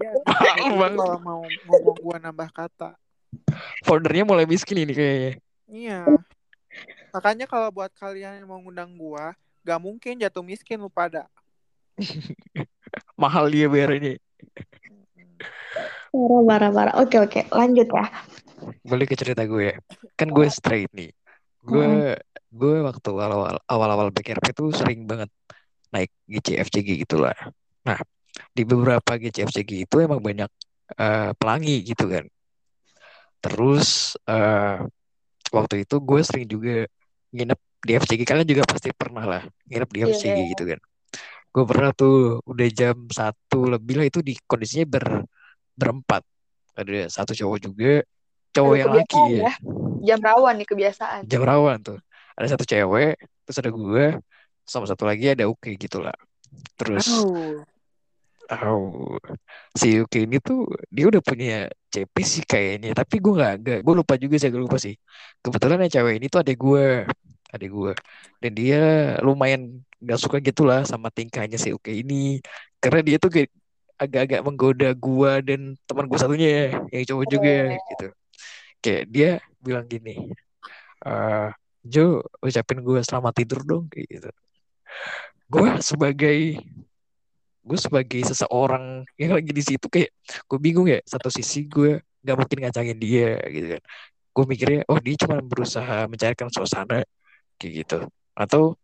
Ya, 0.00 0.12
jadi 0.56 0.72
banget. 0.72 0.96
kalau 0.96 1.18
mau 1.20 1.44
ngomong 1.44 1.96
gue 2.00 2.16
nambah 2.24 2.48
kata. 2.56 2.96
Foundernya 3.84 4.24
mulai 4.24 4.48
miskin 4.48 4.80
ini 4.80 4.96
kayaknya. 4.96 5.32
Iya. 5.68 6.00
Makanya 7.12 7.46
kalau 7.46 7.68
buat 7.68 7.92
kalian 7.94 8.42
yang 8.42 8.48
mau 8.48 8.58
ngundang 8.58 8.96
gua, 8.96 9.36
gak 9.62 9.80
mungkin 9.82 10.18
jatuh 10.18 10.42
miskin 10.42 10.80
lu 10.80 10.88
pada. 10.88 11.28
Mahal 13.20 13.52
dia 13.52 13.68
bayarnya. 13.68 14.16
Parah, 16.10 16.42
parah, 16.42 16.70
parah. 16.74 16.94
Oke, 16.98 17.16
oke. 17.22 17.40
Lanjut 17.54 17.86
ya. 17.86 18.06
Balik 18.84 19.14
ke 19.14 19.16
cerita 19.16 19.46
gue 19.46 19.72
ya. 19.72 19.76
Kan 20.18 20.34
gue 20.34 20.46
straight 20.50 20.90
nih. 20.92 21.10
Gue 21.62 22.16
gue 22.50 22.74
waktu 22.82 23.08
awal-awal 23.14 23.62
awal-awal 23.70 24.08
BKRP 24.10 24.50
tuh 24.50 24.74
sering 24.74 25.06
banget 25.06 25.30
naik 25.94 26.10
GCFCG 26.26 27.06
gitu 27.06 27.22
lah. 27.22 27.34
Nah, 27.86 27.98
di 28.50 28.62
beberapa 28.66 29.16
GCFCG 29.16 29.86
itu 29.86 29.96
emang 30.02 30.18
banyak 30.18 30.50
eh, 30.98 31.30
pelangi 31.38 31.86
gitu 31.86 32.10
kan. 32.10 32.26
Terus 33.40 34.18
eh, 34.28 34.78
waktu 35.54 35.74
itu 35.86 35.96
gue 36.02 36.20
sering 36.26 36.46
juga 36.50 36.84
nginep 37.30 37.60
di 37.86 37.92
FCG. 37.96 38.20
Kalian 38.26 38.48
juga 38.50 38.64
pasti 38.66 38.90
pernah 38.92 39.24
lah 39.24 39.42
nginep 39.70 39.90
di 39.94 39.98
Iya, 40.02 40.06
FCG 40.10 40.38
iya. 40.38 40.50
gitu 40.58 40.64
kan. 40.74 40.80
Gue 41.50 41.64
pernah 41.66 41.90
tuh 41.90 42.38
udah 42.46 42.68
jam 42.70 42.96
satu 43.10 43.66
lebih 43.66 43.94
lah 43.98 44.06
itu 44.06 44.22
di 44.22 44.38
kondisinya 44.46 44.86
ber 44.86 45.06
berempat. 45.74 46.22
Ada 46.78 47.10
satu 47.10 47.32
cowok 47.34 47.58
juga, 47.60 48.06
cowok 48.54 48.74
Aduh, 48.74 48.80
yang 48.80 48.90
laki 48.94 49.20
ya 49.34 49.38
ya. 49.46 49.52
Jam 50.00 50.20
rawan 50.24 50.54
nih 50.58 50.68
kebiasaan. 50.70 51.20
jam 51.28 51.42
rawan 51.44 51.76
tuh 51.84 51.98
ada 52.36 52.46
satu 52.48 52.64
cewek 52.64 53.20
terus 53.44 53.56
ada 53.60 53.70
gue 53.70 54.04
sama 54.64 54.86
satu 54.88 55.04
lagi 55.04 55.28
ada 55.34 55.44
Uke 55.44 55.76
gitu 55.76 56.00
lah 56.00 56.16
terus 56.78 57.04
Aduh. 57.04 57.60
oh, 58.64 59.18
si 59.76 60.00
Uke 60.00 60.24
ini 60.24 60.40
tuh 60.40 60.64
dia 60.88 61.04
udah 61.10 61.20
punya 61.20 61.68
CP 61.92 62.16
sih 62.24 62.42
kayaknya 62.46 62.96
tapi 62.96 63.20
gue 63.20 63.32
nggak 63.36 63.54
nggak 63.60 63.78
gue 63.84 63.94
lupa 63.94 64.14
juga 64.16 64.40
sih 64.40 64.48
gue 64.48 64.62
lupa 64.62 64.78
sih 64.80 64.94
kebetulan 65.44 65.84
yang 65.84 65.92
cewek 65.92 66.14
ini 66.16 66.26
tuh 66.32 66.40
adek 66.42 66.56
gue 66.56 66.86
adek 67.54 67.70
gue 67.70 67.92
dan 68.40 68.52
dia 68.56 68.80
lumayan 69.20 69.84
nggak 70.00 70.18
suka 70.20 70.36
gitu 70.40 70.64
lah 70.64 70.82
sama 70.88 71.12
tingkahnya 71.12 71.60
si 71.60 71.70
Uke 71.76 71.92
ini. 71.92 72.40
Karena 72.80 73.00
dia 73.04 73.16
tuh 73.20 73.30
agak-agak 74.00 74.40
menggoda 74.40 74.88
gue 74.96 75.32
dan 75.44 75.60
teman 75.84 76.08
gue 76.08 76.18
satunya 76.18 76.72
yang 76.88 77.04
cowok 77.04 77.26
juga 77.28 77.56
gitu. 77.76 78.06
Kayak 78.80 79.04
dia 79.12 79.30
bilang 79.60 79.84
gini 79.84 80.32
eh 81.04 81.48
Jo 81.80 82.20
ucapin 82.44 82.80
gue 82.84 83.00
selamat 83.04 83.32
tidur 83.36 83.60
dong 83.64 83.84
kayak 83.92 84.08
gitu. 84.08 84.30
Gue 85.48 85.68
sebagai 85.80 86.60
gue 87.60 87.78
sebagai 87.80 88.20
seseorang 88.24 89.04
yang 89.20 89.36
lagi 89.36 89.52
di 89.52 89.60
situ 89.60 89.84
kayak 89.88 90.16
gue 90.48 90.58
bingung 90.60 90.88
ya 90.88 91.00
satu 91.04 91.28
sisi 91.28 91.68
gue 91.68 92.00
nggak 92.24 92.36
mungkin 92.36 92.58
ngacangin 92.64 92.98
dia 93.00 93.36
gitu 93.52 93.76
kan. 93.76 93.82
Gue 94.32 94.44
mikirnya 94.48 94.80
oh 94.88 94.96
dia 94.96 95.16
cuma 95.20 95.44
berusaha 95.44 96.08
mencairkan 96.08 96.48
suasana 96.48 97.04
kayak 97.60 97.72
gitu. 97.84 97.98
Atau 98.32 98.79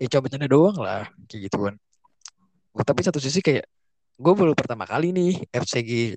ya 0.00 0.06
coba 0.10 0.22
bercanda 0.26 0.48
doang 0.50 0.76
lah 0.78 1.06
kayak 1.30 1.50
gitu 1.50 1.58
kan 1.70 1.74
tapi 2.82 3.00
satu 3.06 3.22
sisi 3.22 3.38
kayak 3.38 3.66
gue 4.18 4.32
baru 4.34 4.54
pertama 4.54 4.86
kali 4.86 5.14
nih 5.14 5.42
FCG 5.50 6.14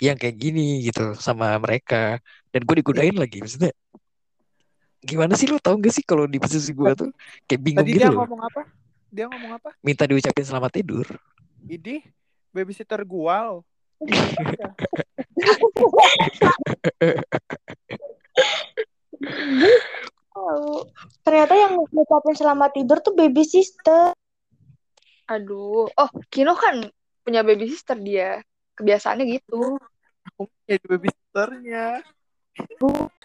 yang 0.00 0.16
kayak 0.16 0.36
gini 0.38 0.86
gitu 0.86 1.14
sama 1.18 1.58
mereka 1.60 2.18
dan 2.50 2.64
gue 2.64 2.74
digodain 2.80 3.14
lagi 3.14 3.42
maksudnya 3.42 3.74
gimana 5.00 5.32
sih 5.38 5.48
lu 5.48 5.56
tau 5.62 5.80
gak 5.80 5.96
sih 5.96 6.04
kalau 6.04 6.28
di 6.28 6.36
posisi 6.36 6.76
gue 6.76 6.92
tuh 6.92 7.08
kayak 7.48 7.60
bingung 7.60 7.88
Tadi 7.88 7.96
gitu 7.96 8.04
dia 8.04 8.12
loh 8.12 8.20
ngomong 8.26 8.42
apa? 8.44 8.62
Dia 9.10 9.26
ngomong 9.26 9.52
apa? 9.58 9.70
minta 9.82 10.06
diucapin 10.06 10.46
selamat 10.46 10.70
tidur 10.80 11.06
Idi, 11.68 12.00
babysitter 12.56 13.04
gua. 13.04 13.36
loh. 13.46 13.60
Tahu. 20.40 20.88
Ternyata 21.20 21.54
yang 21.54 21.72
ngucapin 21.92 22.34
selamat 22.36 22.70
tidur 22.72 22.98
tuh 23.04 23.12
baby 23.12 23.44
sister. 23.44 24.16
Aduh. 25.28 25.92
Oh, 25.92 26.10
Kino 26.32 26.56
kan 26.56 26.88
punya 27.20 27.44
baby 27.44 27.68
sister 27.68 28.00
dia. 28.00 28.40
Kebiasaannya 28.80 29.24
gitu. 29.28 29.76
Aku 30.32 30.48
jadi 30.64 30.84
babysitternya. 30.88 31.86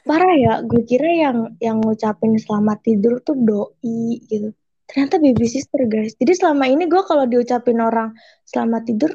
Parah 0.05 0.35
ya, 0.37 0.53
gue 0.61 0.85
kira 0.85 1.09
yang 1.09 1.57
yang 1.57 1.81
ngucapin 1.81 2.37
selamat 2.37 2.77
tidur 2.85 3.23
tuh 3.25 3.33
doi 3.33 4.21
gitu. 4.27 4.53
Ternyata 4.85 5.17
baby 5.17 5.47
sister 5.49 5.81
guys. 5.89 6.13
Jadi 6.19 6.37
selama 6.37 6.69
ini 6.69 6.85
gue 6.85 7.01
kalau 7.07 7.25
diucapin 7.25 7.81
orang 7.81 8.13
selamat 8.45 8.81
tidur, 8.85 9.11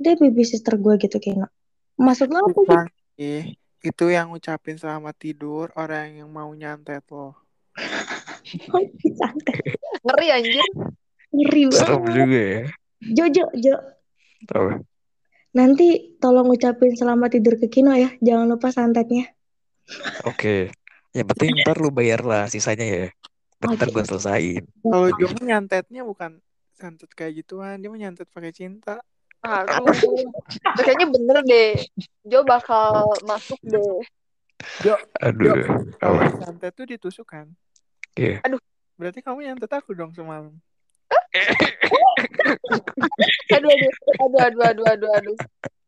dia 0.00 0.16
baby 0.16 0.42
sister 0.46 0.80
gue 0.80 0.96
gitu 0.96 1.20
kayaknya. 1.20 1.52
Maksud 2.00 2.32
lo 2.32 2.48
apa 2.48 2.88
sih? 3.20 3.52
Itu 3.82 4.14
yang 4.14 4.30
ngucapin 4.30 4.78
selamat 4.78 5.14
tidur 5.18 5.74
orang 5.74 6.22
yang 6.22 6.30
mau 6.30 6.46
nyantet 6.54 7.02
loh. 7.10 7.34
Ngeri 10.06 10.28
anjir. 10.30 10.62
Ngeri 11.34 11.62
serem 11.74 11.98
banget. 12.04 12.14
juga 12.14 12.38
ya 12.38 12.60
Jojo, 13.02 13.44
Jo, 13.58 13.74
Tau. 14.46 14.78
nanti 15.50 16.14
tolong 16.22 16.46
ucapin 16.54 16.94
selamat 16.94 17.34
tidur 17.34 17.58
ke 17.58 17.66
Kino 17.66 17.90
ya. 17.96 18.14
Jangan 18.22 18.46
lupa 18.46 18.70
santetnya. 18.70 19.26
oke 20.22 20.70
yang 21.10 21.26
penting 21.26 21.50
ntar 21.66 21.82
lu 21.82 21.90
bayar 21.90 22.22
lah 22.22 22.46
sisanya 22.46 22.86
ya 22.86 23.06
bentar 23.58 23.90
Oke. 23.90 23.98
gue 23.98 24.04
selesain 24.06 24.62
Kalau 24.86 25.10
Jo 25.18 25.26
nyantetnya 25.42 26.06
bukan 26.06 26.38
santet 26.72 27.10
kayak 27.14 27.42
gituan, 27.42 27.78
dia 27.78 27.90
mah 27.90 27.98
nyantet 27.98 28.26
pakai 28.30 28.50
cinta. 28.50 28.98
Aduh. 29.42 29.90
Kayaknya 30.78 31.06
bener 31.10 31.38
deh. 31.42 31.72
Jo 32.24 32.42
bakal 32.42 33.10
masuk 33.22 33.58
deh. 33.60 34.02
Jo, 34.80 34.94
aduh 35.18 35.58
kalau 35.98 36.22
apa 36.22 36.38
santet 36.38 36.70
tuh 36.72 36.86
ditusuk 36.86 37.26
kan? 37.26 37.50
Iya. 38.14 38.38
Aduh. 38.46 38.62
Berarti 38.94 39.18
kamu 39.18 39.42
nyantet 39.42 39.72
aku 39.72 39.92
dong 39.92 40.14
semalam. 40.14 40.54
Aduh, 43.52 43.68
aduh, 43.68 43.90
aduh, 44.20 44.40
aduh, 44.40 44.64
aduh, 44.64 44.86
aduh, 44.86 45.10
aduh. 45.12 45.36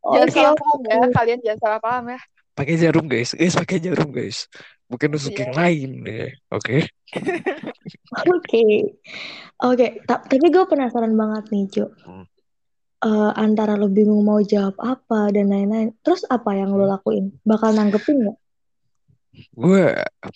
Jangan 0.05 0.29
Oke, 0.29 0.37
salah 0.37 0.55
paham 0.55 0.81
ya, 0.85 0.99
kalian 1.13 1.39
jangan 1.41 1.61
salah 1.61 1.81
paham 1.81 2.05
ya. 2.13 2.21
pakai 2.55 2.79
jarum 2.79 3.11
guys 3.11 3.35
guys 3.35 3.59
pakai 3.59 3.83
jarum 3.83 4.15
guys 4.15 4.47
bukan 4.87 5.11
nusuk 5.11 5.35
Iya. 5.35 5.43
yang 5.43 5.55
lain 5.59 5.91
ya 6.07 6.27
oke 6.55 6.87
Oke, 8.31 8.63
oke. 9.59 9.87
Ta- 10.07 10.23
Tapi 10.23 10.47
gue 10.49 10.65
penasaran 10.65 11.15
banget 11.15 11.45
nih, 11.51 11.65
Jo. 11.69 11.87
Hmm. 12.07 12.25
Eh, 13.09 13.31
antara 13.45 13.73
lo 13.81 13.87
bingung 13.97 14.23
mau 14.29 14.41
jawab 14.53 14.77
apa 14.93 15.19
dan 15.35 15.47
lain-lain. 15.53 15.89
Terus 16.05 16.23
apa 16.37 16.51
yang 16.61 16.71
lo 16.79 16.85
lakuin? 16.93 17.25
Bakal 17.51 17.71
nanggepin 17.79 18.17
nggak? 18.23 18.39
gue 19.51 19.81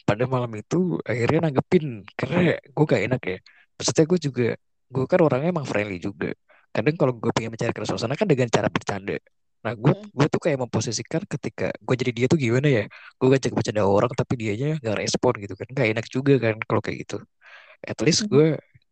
pada 0.08 0.24
malam 0.26 0.50
itu 0.58 0.98
akhirnya 1.06 1.38
nanggepin 1.46 1.84
karena 2.18 2.38
gue 2.74 2.84
gak 2.92 3.02
enak 3.06 3.22
ya 3.30 3.36
maksudnya 3.78 4.04
gue 4.10 4.18
juga 4.26 4.46
gue 4.94 5.04
kan 5.06 5.20
orangnya 5.22 5.48
emang 5.54 5.66
friendly 5.70 5.98
juga 6.02 6.34
kadang 6.74 6.94
kalau 6.98 7.12
gue 7.14 7.30
pengen 7.36 7.54
mencari 7.54 7.70
suasana 7.86 8.14
kan 8.18 8.26
dengan 8.26 8.48
cara 8.50 8.66
bercanda 8.66 9.14
nah 9.62 9.72
gue 9.74 9.92
Hmm. 9.94 10.10
gue 10.18 10.26
tuh 10.34 10.40
kayak 10.42 10.58
memposisikan 10.62 11.22
ketika 11.30 11.70
gue 11.78 11.94
jadi 11.94 12.10
dia 12.14 12.26
tuh 12.30 12.38
gimana 12.38 12.66
ya 12.70 12.84
gue 12.90 13.26
ngajak 13.30 13.52
bercanda 13.54 13.82
orang 13.86 14.10
tapi 14.18 14.34
dianya 14.38 14.66
nggak 14.82 14.96
respon 15.02 15.32
gitu 15.42 15.54
kan 15.58 15.66
nggak 15.74 15.86
enak 15.94 16.06
juga 16.10 16.32
kan 16.42 16.54
kalau 16.66 16.80
kayak 16.82 16.98
gitu 17.06 17.16
at 17.86 17.98
least 18.02 18.26
Hmm. 18.26 18.30
gue 18.34 18.46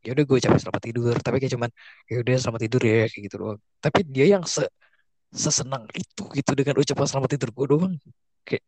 ya 0.06 0.14
udah 0.14 0.24
gue 0.24 0.36
ucapin 0.38 0.60
selamat 0.62 0.82
tidur 0.86 1.14
tapi 1.18 1.36
kayak 1.42 1.52
cuman 1.58 1.70
ya 2.06 2.16
udah 2.22 2.34
selamat 2.38 2.60
tidur 2.62 2.82
ya 2.86 3.10
kayak 3.10 3.22
gitu 3.26 3.36
doang 3.42 3.58
tapi 3.82 3.98
dia 4.06 4.26
yang 4.38 4.44
se 4.46 4.62
sesenang 5.34 5.90
itu 5.92 6.24
gitu 6.30 6.50
dengan 6.54 6.78
ucapan 6.78 7.06
selamat 7.10 7.30
tidur 7.34 7.50
gue 7.50 7.66
doang 7.66 7.94
kayak. 8.46 8.64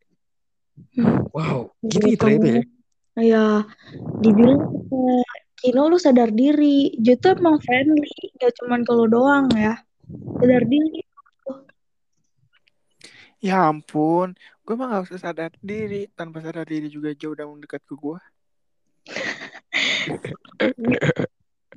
Wow, 1.34 1.74
Jadi 1.82 2.14
gini 2.14 2.18
ternyata 2.18 2.48
ya. 2.50 2.62
Ya, 3.18 3.46
dibilang 4.22 4.62
Kino 5.58 5.90
lu 5.90 5.98
sadar 5.98 6.30
diri. 6.30 6.94
Dia 7.02 7.18
tuh 7.18 7.34
emang 7.34 7.58
friendly, 7.58 8.30
gak 8.38 8.54
cuman 8.62 8.86
kalau 8.86 9.10
doang 9.10 9.50
ya. 9.58 9.74
Sadar 10.38 10.62
diri. 10.70 11.02
Ya 13.42 13.66
ampun, 13.70 14.38
gue 14.62 14.74
mah 14.78 14.86
gak 14.98 15.10
usah 15.10 15.30
sadar 15.30 15.50
diri. 15.58 16.06
Tanpa 16.14 16.42
sadar 16.46 16.62
diri 16.62 16.86
juga 16.86 17.10
jauh 17.10 17.34
udah 17.34 17.46
mendekat 17.50 17.82
ke 17.82 17.94
gue. 17.98 18.18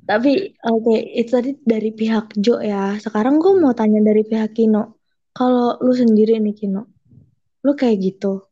Tapi 0.02 0.32
oke, 0.66 0.96
itu 0.98 1.30
tadi 1.30 1.50
dari 1.62 1.94
pihak 1.94 2.34
Jo 2.42 2.58
ya. 2.58 2.98
Sekarang 2.98 3.38
gue 3.38 3.54
mau 3.54 3.70
tanya 3.72 4.02
dari 4.02 4.26
pihak 4.26 4.52
Kino. 4.52 4.98
Kalau 5.32 5.78
lu 5.80 5.94
sendiri 5.94 6.36
nih 6.42 6.52
Kino, 6.52 6.90
lu 7.62 7.72
kayak 7.72 8.02
gitu. 8.02 8.42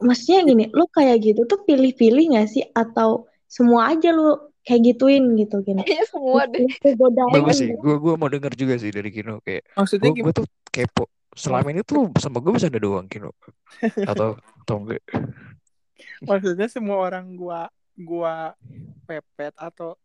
Maksudnya 0.00 0.46
gini, 0.46 0.64
lu 0.72 0.86
kayak 0.88 1.20
gitu 1.24 1.44
tuh 1.48 1.64
pilih-pilih 1.66 2.38
gak 2.38 2.48
sih? 2.48 2.64
Atau 2.72 3.28
semua 3.48 3.92
aja 3.92 4.12
lu 4.14 4.52
kayak 4.62 4.94
gituin 4.94 5.34
gitu 5.34 5.60
Kino? 5.66 5.82
Kayaknya 5.82 6.06
semua 6.06 6.42
deh. 6.46 6.68
Bagus 7.34 7.56
sih. 7.58 7.68
gitu. 7.74 7.80
Gue 7.82 7.96
gua 7.98 8.14
mau 8.14 8.30
denger 8.30 8.52
juga 8.54 8.74
sih 8.78 8.94
dari 8.94 9.10
Kino 9.10 9.42
kayak 9.42 9.66
Maksudnya 9.74 10.10
gue 10.14 10.22
gue 10.22 10.32
tuh 10.32 10.46
kepo. 10.70 11.10
Selama 11.36 11.68
ini 11.68 11.84
tuh 11.84 12.08
sama 12.16 12.40
gue 12.40 12.52
bisa 12.54 12.70
ada 12.70 12.80
doang 12.80 13.10
Kino. 13.10 13.34
Atau 14.10 14.38
atau 14.38 14.76
enggak? 14.82 15.02
Maksudnya 16.24 16.66
semua 16.66 16.96
orang 17.06 17.36
gua 17.36 17.68
gua 17.96 18.52
pepet 19.04 19.52
atau 19.56 19.96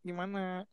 gimana? 0.00 0.64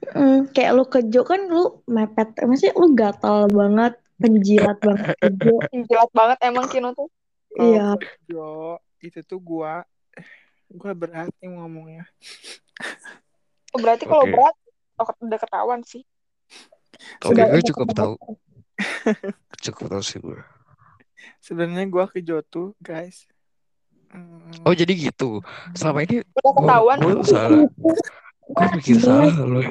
Hmm, 0.00 0.48
kayak 0.50 0.72
lu 0.72 0.84
ke 0.88 1.00
Jo 1.12 1.22
kan 1.22 1.44
lu 1.44 1.84
mepet. 1.84 2.32
Maksudnya 2.40 2.72
lu 2.76 2.88
gatal 2.96 3.46
banget, 3.52 4.00
penjilat 4.16 4.80
banget 4.80 5.16
ke 5.20 5.28
Jo. 5.36 5.60
Jelas 5.86 6.10
banget 6.12 6.38
emang 6.44 6.66
Kino 6.72 6.96
tuh. 6.96 7.08
Kalau 7.52 7.66
Iya. 7.68 7.86
buat 7.94 8.16
Jo 8.26 8.50
itu 9.00 9.20
tuh 9.24 9.40
gua 9.40 9.84
gua 10.68 10.92
berat 10.92 11.32
nih 11.40 11.50
ngomongnya. 11.52 12.04
Oh, 13.70 13.78
berarti 13.78 14.04
kalau 14.08 14.24
Oke. 14.26 14.32
berat 14.34 14.56
oh, 14.98 15.08
udah 15.24 15.38
ketahuan 15.38 15.80
sih. 15.86 16.02
Oke, 17.24 17.32
Udah- 17.38 17.48
gue 17.54 17.62
cukup 17.70 17.88
tahu. 17.94 18.14
Cukup 19.64 19.86
tahu 19.88 20.02
sih 20.04 20.18
gue. 20.20 20.40
Sebenarnya 21.40 21.86
gua 21.86 22.04
ke 22.10 22.20
Jo 22.20 22.40
tuh, 22.42 22.72
guys. 22.80 23.29
Hmm, 24.10 24.50
Oh 24.62 24.74
jadi 24.74 24.90
gitu. 24.90 25.40
Selama 25.72 26.02
ini 26.02 26.20
Udah 26.20 26.42
gue 26.42 26.52
ketahuan. 26.58 26.96
gue 26.98 27.14
salah. 27.22 27.62
Gue 28.50 28.66
mikir 28.76 28.96
salah 28.98 29.34
loh. 29.38 29.62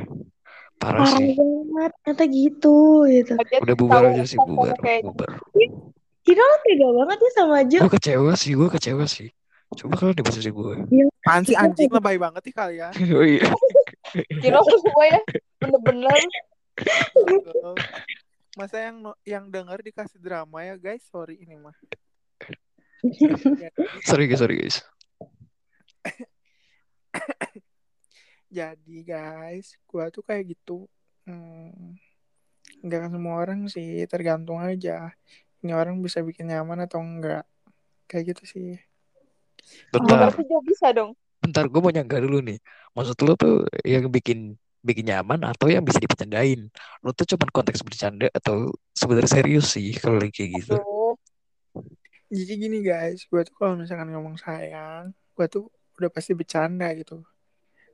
Parah 0.80 1.04
Parah 1.04 1.20
sih. 1.20 1.36
banget, 1.36 1.92
ternyata 2.02 2.26
gitu 2.32 2.78
gitu. 3.06 3.32
Udah 3.36 3.76
bubar 3.76 4.02
aja 4.10 4.24
sih, 4.24 4.40
bubar, 4.40 4.76
kayak 4.80 5.04
bubar. 5.04 5.30
Kira 6.24 6.40
lu 6.40 6.58
tega 6.64 6.88
banget 6.96 7.18
ya 7.20 7.32
sama 7.36 7.58
Jo. 7.68 7.80
Gue 7.84 7.94
kecewa 8.00 8.32
sih, 8.40 8.52
gue 8.56 8.70
kecewa 8.72 9.04
sih. 9.04 9.28
Coba 9.70 9.94
kalau 10.00 10.14
di 10.16 10.24
posisi 10.24 10.50
gue. 10.50 10.74
apaan 11.20 11.44
sih 11.46 11.54
anjing 11.54 11.92
lebay 11.92 12.16
banget 12.16 12.42
nih 12.42 12.56
kalian. 12.56 12.92
Oh 13.14 13.22
iya. 13.22 13.44
Kino 14.40 14.64
semua 14.66 15.04
ya 15.06 15.20
bener-bener 15.62 16.10
Masa 18.58 18.78
yang 18.82 18.98
yang 19.24 19.46
denger 19.48 19.78
dikasih 19.84 20.18
drama 20.18 20.66
ya, 20.66 20.74
guys? 20.80 21.04
Sorry 21.06 21.38
ini 21.38 21.60
mah. 21.60 21.76
Sorry 24.08 24.28
guys, 24.28 24.40
sorry 24.44 24.56
guys. 24.60 24.84
Jadi 28.50 29.06
guys, 29.06 29.78
gua 29.86 30.10
tuh 30.10 30.26
kayak 30.26 30.58
gitu. 30.58 30.90
Hmm, 31.24 31.96
nggak 32.82 33.00
kan 33.08 33.12
semua 33.14 33.36
orang 33.40 33.70
sih, 33.70 34.04
tergantung 34.10 34.60
aja. 34.60 35.14
Ini 35.62 35.72
orang 35.76 36.02
bisa 36.02 36.24
bikin 36.26 36.50
nyaman 36.50 36.84
atau 36.84 37.00
enggak. 37.00 37.46
Kayak 38.10 38.36
gitu 38.36 38.44
sih. 38.50 38.70
Oh, 39.94 40.02
Bentar, 40.02 40.34
Jo 40.34 40.60
bisa 40.66 40.90
dong. 40.96 41.14
bentar 41.40 41.66
gue 41.72 41.80
mau 41.80 41.94
nyangka 41.94 42.20
dulu 42.20 42.42
nih. 42.42 42.58
Maksud 42.98 43.16
lu 43.22 43.34
tuh 43.38 43.56
yang 43.86 44.10
bikin 44.10 44.58
bikin 44.82 45.06
nyaman 45.12 45.46
atau 45.46 45.70
yang 45.70 45.86
bisa 45.86 46.02
dipercandain? 46.02 46.68
Lu 47.06 47.12
tuh 47.14 47.28
cuma 47.30 47.46
konteks 47.54 47.86
bercanda 47.86 48.28
atau 48.34 48.74
sebenarnya 48.98 49.30
serius 49.40 49.72
sih 49.78 49.94
kalau 49.96 50.20
kayak 50.20 50.64
gitu? 50.64 50.76
Tuh. 50.80 50.99
Jadi 52.30 52.54
gini 52.62 52.78
guys, 52.86 53.26
gua 53.30 53.42
tuh 53.42 53.56
kalau 53.58 53.74
misalkan 53.74 54.10
ngomong 54.14 54.38
sayang, 54.38 55.14
gua 55.34 55.46
tuh 55.50 55.66
udah 55.98 56.10
pasti 56.14 56.32
bercanda 56.38 56.86
gitu. 56.94 57.26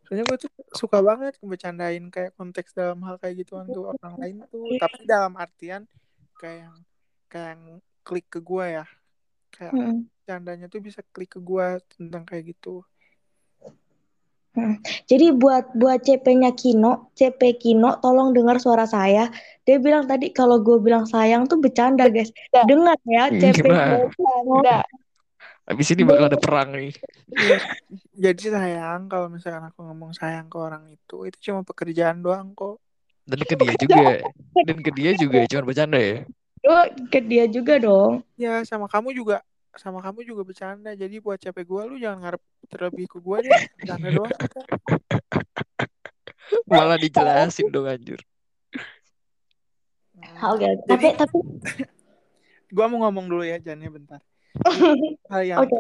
Soalnya 0.06 0.24
gua 0.28 0.38
tuh 0.38 0.52
suka 0.76 1.00
banget 1.00 1.34
ngebecandain 1.39 2.06
kayak 2.12 2.32
konteks 2.36 2.76
dalam 2.76 3.00
hal 3.08 3.15
kayak 3.17 3.36
gituan 3.48 3.65
tuh 3.71 3.95
orang 3.95 4.15
lain 4.19 4.36
tuh. 4.52 4.67
Tapi 4.78 5.08
dalam 5.08 5.34
artian 5.39 5.88
kayak 6.39 6.67
yang 6.67 6.76
kayak 7.32 7.50
yang 7.56 7.63
klik 8.06 8.28
ke 8.28 8.39
gua 8.43 8.65
ya. 8.84 8.86
Kayak 9.56 9.74
Mm-mm. 9.74 9.98
candanya 10.28 10.67
tuh 10.67 10.82
bisa 10.84 11.00
klik 11.15 11.32
ke 11.32 11.39
gua 11.39 11.80
tentang 11.95 12.28
kayak 12.28 12.54
gitu. 12.54 12.84
Jadi 15.06 15.36
buat 15.36 15.76
buat 15.76 16.00
CP-nya 16.02 16.56
Kino, 16.56 17.12
CP 17.13 17.60
Kino, 17.60 18.00
tolong 18.00 18.32
dengar 18.32 18.58
suara 18.58 18.88
saya. 18.88 19.28
Dia 19.68 19.78
bilang 19.82 20.08
tadi 20.08 20.32
kalau 20.32 20.62
gue 20.63 20.80
bilang 20.80 21.04
sayang 21.04 21.50
tuh 21.50 21.60
bercanda 21.60 22.08
guys. 22.08 22.32
Dengar 22.52 22.96
ya 23.04 23.28
Hmm, 23.28 23.39
CP? 23.39 23.65
Kino. 23.65 24.62
Abis 25.65 25.98
ini 25.98 26.06
bakal 26.06 26.30
ada 26.30 26.38
perang 26.38 26.78
nih. 26.78 26.94
Iya. 27.34 27.58
Jadi 28.13 28.54
sayang 28.54 29.10
kalau 29.10 29.34
misalkan 29.34 29.65
aku 29.74 29.82
ngomong 29.82 30.13
sayang 30.13 30.46
ke 30.46 30.58
orang 30.62 30.86
itu, 30.94 31.26
itu 31.26 31.38
cuma 31.50 31.65
pekerjaan 31.65 32.22
doang 32.22 32.54
kok. 32.54 32.78
Dan 33.26 33.41
ke 33.41 33.58
dia 33.58 33.74
juga. 33.74 34.06
Dan 34.54 34.78
ke 34.86 34.91
dia 34.94 35.12
juga 35.18 35.41
cuma 35.50 35.62
bercanda 35.65 35.98
ya. 35.98 36.22
Ke 37.10 37.20
dia 37.26 37.50
juga 37.50 37.82
dong. 37.82 38.22
Ya 38.38 38.62
sama 38.62 38.86
kamu 38.86 39.18
juga 39.18 39.41
sama 39.76 40.00
kamu 40.00 40.24
juga 40.24 40.42
bercanda. 40.48 40.92
Jadi 40.96 41.20
buat 41.20 41.40
capek 41.40 41.66
gua 41.68 41.84
lu 41.88 42.00
jangan 42.00 42.24
ngarep 42.24 42.42
terlebih 42.72 43.06
ke 43.12 43.18
gua 43.20 43.44
deh. 43.44 43.52
Bercanda 43.80 44.10
doang 44.12 44.32
kita. 44.32 44.62
Malah 46.68 46.98
dijelasin 47.00 47.68
dong 47.70 47.88
anjir. 47.88 48.20
Hmm. 50.16 50.56
Oke, 50.56 50.68
Jadi 50.68 50.88
tapi 50.88 51.08
tapi 51.20 51.38
gua 52.76 52.86
mau 52.88 53.08
ngomong 53.08 53.26
dulu 53.28 53.44
ya 53.44 53.60
Jannya 53.60 53.92
bentar. 53.92 54.22
Hal 55.32 55.44
yang 55.44 55.60
oke. 55.68 55.80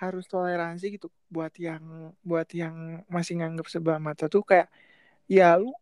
harus 0.00 0.24
toleransi 0.24 0.96
gitu 0.96 1.12
buat 1.28 1.52
yang 1.60 2.16
buat 2.24 2.48
yang 2.56 3.04
masih 3.12 3.36
nganggap 3.44 3.68
sebelah 3.68 4.00
mata 4.00 4.32
tuh 4.32 4.40
kayak 4.40 4.72
ya 5.28 5.60
lu 5.60 5.76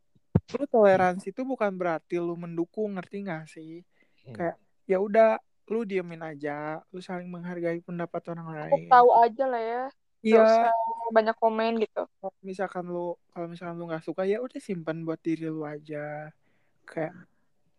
lu 0.59 0.65
toleransi 0.67 1.31
itu 1.31 1.47
bukan 1.47 1.71
berarti 1.79 2.19
lu 2.19 2.35
mendukung 2.35 2.99
ngerti 2.99 3.17
gak 3.23 3.47
sih? 3.47 3.87
Kayak 4.35 4.59
ya 4.89 4.99
udah 4.99 5.39
lu 5.69 5.85
diemin 5.85 6.21
aja, 6.25 6.81
lu 6.91 7.01
saling 7.05 7.29
menghargai 7.29 7.85
pendapat 7.85 8.23
orang 8.33 8.49
lain. 8.57 8.89
tahu 8.89 9.09
aja 9.21 9.45
lah 9.45 9.63
ya. 9.63 9.85
Iya, 10.19 10.43
usah 10.43 10.75
banyak 11.15 11.37
komen 11.39 11.79
gitu. 11.79 12.03
kalau 12.19 12.35
misalkan 12.43 12.85
lu 12.91 13.15
kalau 13.31 13.47
misalkan 13.47 13.77
lu 13.79 13.87
nggak 13.87 14.03
suka 14.03 14.27
ya 14.27 14.43
udah 14.43 14.59
simpan 14.59 15.07
buat 15.07 15.21
diri 15.23 15.47
lu 15.47 15.63
aja. 15.63 16.33
Kayak 16.83 17.15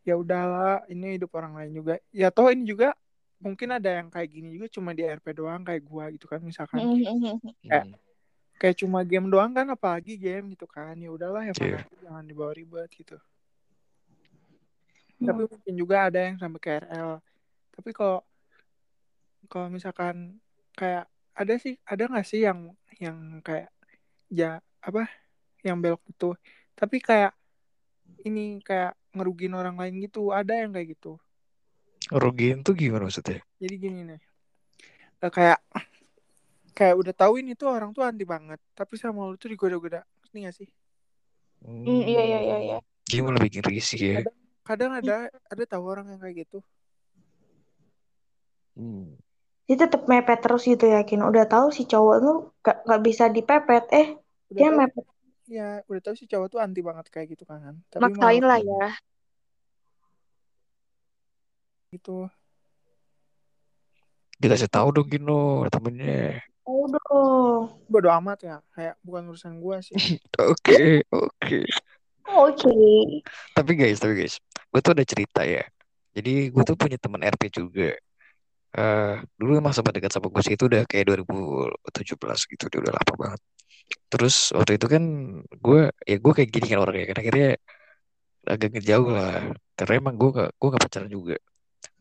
ya 0.08 0.15
udahlah, 0.15 0.88
ini 0.88 1.19
hidup 1.19 1.36
orang 1.36 1.60
lain 1.60 1.71
juga. 1.75 1.99
Ya 2.15 2.32
toh 2.32 2.47
ini 2.47 2.63
juga 2.63 2.95
mungkin 3.39 3.75
ada 3.75 3.89
yang 3.99 4.08
kayak 4.12 4.30
gini 4.30 4.56
juga 4.56 4.67
cuma 4.67 4.91
di 4.91 5.04
RP 5.04 5.32
doang 5.32 5.63
kayak 5.63 5.84
gua 5.88 6.12
gitu 6.12 6.28
kan 6.28 6.43
misalkan 6.43 6.84
kayak 7.63 7.88
kayak 8.60 8.75
cuma 8.75 8.99
game 9.08 9.32
doang 9.32 9.56
kan 9.56 9.63
apalagi 9.71 10.19
game 10.19 10.52
gitu 10.52 10.67
kan 10.67 10.99
ya 10.99 11.08
udahlah 11.08 11.47
ya 11.47 11.56
Iya. 11.56 11.80
aja, 11.80 11.95
jangan 12.04 12.23
dibawa 12.28 12.52
ribet 12.52 12.91
gitu 12.91 13.15
tapi 15.19 15.41
mungkin 15.47 15.73
juga 15.75 16.12
ada 16.12 16.19
yang 16.19 16.36
sampai 16.36 16.60
KRL 16.60 17.23
tapi 17.80 17.96
kalau 17.96 18.20
kalau 19.48 19.72
misalkan 19.72 20.36
kayak 20.76 21.08
ada 21.32 21.56
sih 21.56 21.80
ada 21.88 22.12
nggak 22.12 22.28
sih 22.28 22.44
yang 22.44 22.76
yang 23.00 23.39
kayak 23.39 23.72
ya 24.28 24.60
apa 24.84 25.08
yang 25.63 25.80
belok 25.80 26.04
itu 26.12 26.36
tapi 26.76 27.00
kayak 27.00 27.32
ini 28.28 28.60
kayak 28.60 29.00
ngerugin 29.15 29.56
orang 29.56 29.80
lain 29.80 29.96
gitu 30.04 30.36
ada 30.36 30.60
yang 30.60 30.76
kayak 30.76 31.00
gitu 31.00 31.15
Rugiin 32.10 32.65
tuh 32.65 32.74
gimana 32.76 33.06
maksudnya? 33.08 33.39
jadi 33.62 33.76
gini 33.80 34.00
nih 34.04 34.22
Eh, 35.20 35.28
kayak 35.32 35.60
kayak 36.72 36.96
udah 36.96 37.12
tahu 37.12 37.44
ini 37.44 37.56
tuh 37.60 37.68
orang 37.76 37.92
tuh 37.92 38.08
anti 38.08 38.24
banget 38.24 38.60
tapi 38.72 38.96
sama 38.96 39.28
lu 39.28 39.36
tuh 39.36 39.52
digoda-goda 39.52 40.04
ngerti 40.24 40.38
gak 40.44 40.56
sih 40.56 40.70
Hmm, 41.60 41.84
iya 42.08 42.24
iya 42.24 42.39
iya 42.39 42.58
iya. 42.63 42.78
Jadi 43.04 43.20
malah 43.20 43.44
bikin 43.44 43.63
risih 43.68 44.00
ya. 44.00 44.15
kadang 44.24 44.36
kadang 44.63 44.92
ada 44.96 45.15
ada 45.28 45.63
tahu 45.68 45.84
orang 45.92 46.08
yang 46.08 46.20
kayak 46.24 46.48
gitu 46.48 46.63
Hmm. 48.80 49.20
Dia 49.68 49.76
tetap 49.86 50.08
mepet 50.08 50.39
terus 50.39 50.63
gitu 50.63 50.88
yakin. 50.88 51.20
Udah 51.28 51.46
tahu 51.46 51.70
si 51.76 51.84
cowok 51.84 52.15
tuh 52.24 52.38
gak, 52.63 52.88
gak 52.88 53.02
bisa 53.04 53.28
dipepet. 53.28 53.86
Eh, 53.92 54.08
udah 54.50 54.56
dia 54.56 54.70
tahu 54.72 54.80
mepet. 54.80 55.06
ya 55.50 55.68
udah 55.89 56.02
tahu 56.06 56.15
si 56.15 56.26
cowok 56.30 56.48
tuh 56.54 56.60
anti 56.62 56.82
banget 56.86 57.10
kayak 57.10 57.34
gitu 57.34 57.42
kan 57.42 57.82
tapi 57.89 58.06
Maksain 58.06 58.46
lah 58.46 58.62
ya. 58.62 58.86
gitu 61.89 62.30
Dikasih 64.39 64.72
tahu 64.72 64.96
dong 64.96 65.10
Gino 65.12 65.68
temennya. 65.68 66.39
Tahu 66.63 66.82
dong. 66.96 67.76
bodo 67.92 68.08
amat 68.24 68.39
ya 68.39 68.56
kayak 68.72 68.96
bukan 69.04 69.28
urusan 69.28 69.60
gua 69.60 69.84
sih 69.84 70.00
Oke, 70.39 71.04
oke. 71.12 71.60
Oke. 72.30 72.72
Tapi 73.52 73.72
guys, 73.74 74.00
tapi 74.00 74.13
guys, 74.15 74.38
gue 74.70 74.80
tuh 74.80 74.94
ada 74.94 75.04
cerita 75.04 75.42
ya. 75.44 75.65
Jadi 76.13 76.54
gue 76.54 76.63
tuh 76.63 76.78
punya 76.78 76.96
teman 77.02 77.26
RP 77.26 77.52
juga. 77.52 77.98
Eh 78.69 79.17
dulu 79.39 79.51
emang 79.58 79.73
sempat 79.73 79.93
dekat 79.97 80.12
sama 80.13 80.29
gue 80.29 80.41
sih 80.45 80.53
itu 80.53 80.65
udah 80.69 80.86
kayak 80.86 81.05
2017 81.10 82.45
gitu 82.53 82.63
dia 82.69 82.79
udah 82.86 82.93
lama 82.97 83.13
banget. 83.17 83.41
Terus 84.12 84.36
waktu 84.53 84.71
itu 84.77 84.88
kan 84.89 85.03
gue 85.49 85.82
ya 86.05 86.17
gue 86.21 86.34
kayak 86.38 86.49
gini 86.53 86.65
kan 86.71 86.79
orangnya 86.86 87.05
kan 87.12 87.17
akhirnya 87.23 87.49
agak 88.45 88.69
ngejauh 88.77 89.10
lah. 89.10 89.53
Karena 89.77 89.93
emang 90.01 90.15
gue 90.21 90.29
gak 90.38 90.49
gue 90.60 90.67
gak 90.75 90.84
pacaran 90.86 91.10
juga. 91.10 91.36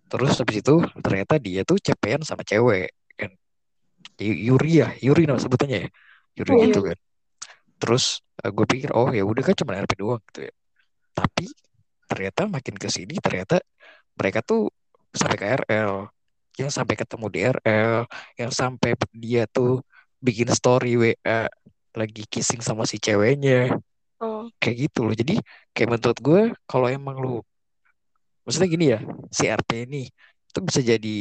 Terus 0.09 0.33
habis 0.41 0.57
itu 0.61 0.75
ternyata 1.05 1.35
dia 1.41 1.61
tuh 1.69 1.77
cepean 1.81 2.21
sama 2.25 2.43
cewek 2.45 2.93
kan. 3.17 3.31
Yuri 4.21 4.73
ya 4.85 4.89
Yuri 5.01 5.25
nama 5.29 5.41
sebutannya 5.41 5.79
ya? 5.87 5.91
Yuri 6.37 6.51
Oh, 6.53 6.61
gitu 6.69 6.81
Yuri. 6.85 6.89
kan. 6.93 6.99
Terus 7.81 8.05
gue 8.39 8.67
pikir 8.69 8.91
oh 8.95 9.09
ya 9.11 9.25
udah 9.25 9.43
kan 9.43 9.55
cuma 9.57 9.73
RP 9.79 9.93
doang 9.97 10.21
gitu 10.33 10.49
ya. 10.49 10.53
Tapi 11.17 11.47
ternyata 12.09 12.41
makin 12.49 12.75
ke 12.77 12.89
sini 12.89 13.17
ternyata 13.21 13.61
mereka 14.17 14.41
tuh 14.45 14.69
sampai 15.13 15.37
ke 15.41 15.47
RL 15.65 16.09
yang 16.59 16.71
sampai 16.75 16.95
ketemu 16.99 17.27
di 17.35 17.39
RL 17.55 17.97
yang 18.41 18.51
sampai 18.61 18.91
dia 19.15 19.43
tuh 19.47 19.81
bikin 20.19 20.49
story 20.51 20.99
WA 20.99 21.47
lagi 21.95 22.23
kissing 22.33 22.61
sama 22.63 22.83
si 22.91 22.97
ceweknya. 22.99 23.79
Oh, 24.19 24.51
kayak 24.59 24.77
gitu 24.91 25.07
loh. 25.07 25.15
Jadi 25.15 25.39
kayak 25.75 25.89
menurut 25.95 26.19
gue 26.19 26.41
kalau 26.67 26.87
emang 26.91 27.17
lu 27.23 27.39
maksudnya 28.45 28.69
gini 28.75 28.85
ya 28.97 28.99
si 29.31 29.45
RP 29.47 29.71
ini 29.87 30.03
itu 30.49 30.59
bisa 30.65 30.81
jadi 30.81 31.17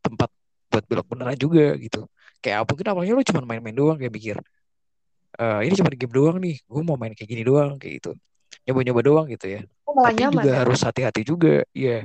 tempat 0.00 0.30
buat 0.70 0.84
belok 0.86 1.06
beneran 1.10 1.36
juga 1.38 1.74
gitu. 1.78 2.06
Kayak 2.42 2.64
apa 2.64 2.68
mungkin 2.72 2.88
awalnya 2.92 3.12
lu 3.18 3.22
cuma 3.26 3.40
main-main 3.44 3.76
doang 3.76 3.96
kayak 3.98 4.12
mikir 4.14 4.36
"Eh, 5.36 5.60
ini 5.68 5.74
cuma 5.76 5.90
game 5.92 6.14
doang 6.16 6.36
nih 6.40 6.56
gue 6.64 6.82
mau 6.86 6.96
main 6.96 7.12
kayak 7.12 7.28
gini 7.28 7.42
doang 7.44 7.76
kayak 7.80 8.00
gitu. 8.00 8.10
Nyoba-nyoba 8.64 9.00
doang 9.04 9.26
gitu 9.28 9.46
ya. 9.52 9.60
Oh 9.86 9.94
tapi 10.00 10.22
nyaman 10.22 10.42
juga 10.42 10.50
ya. 10.50 10.56
harus 10.64 10.80
hati-hati 10.82 11.20
juga 11.22 11.54
ya 11.76 12.02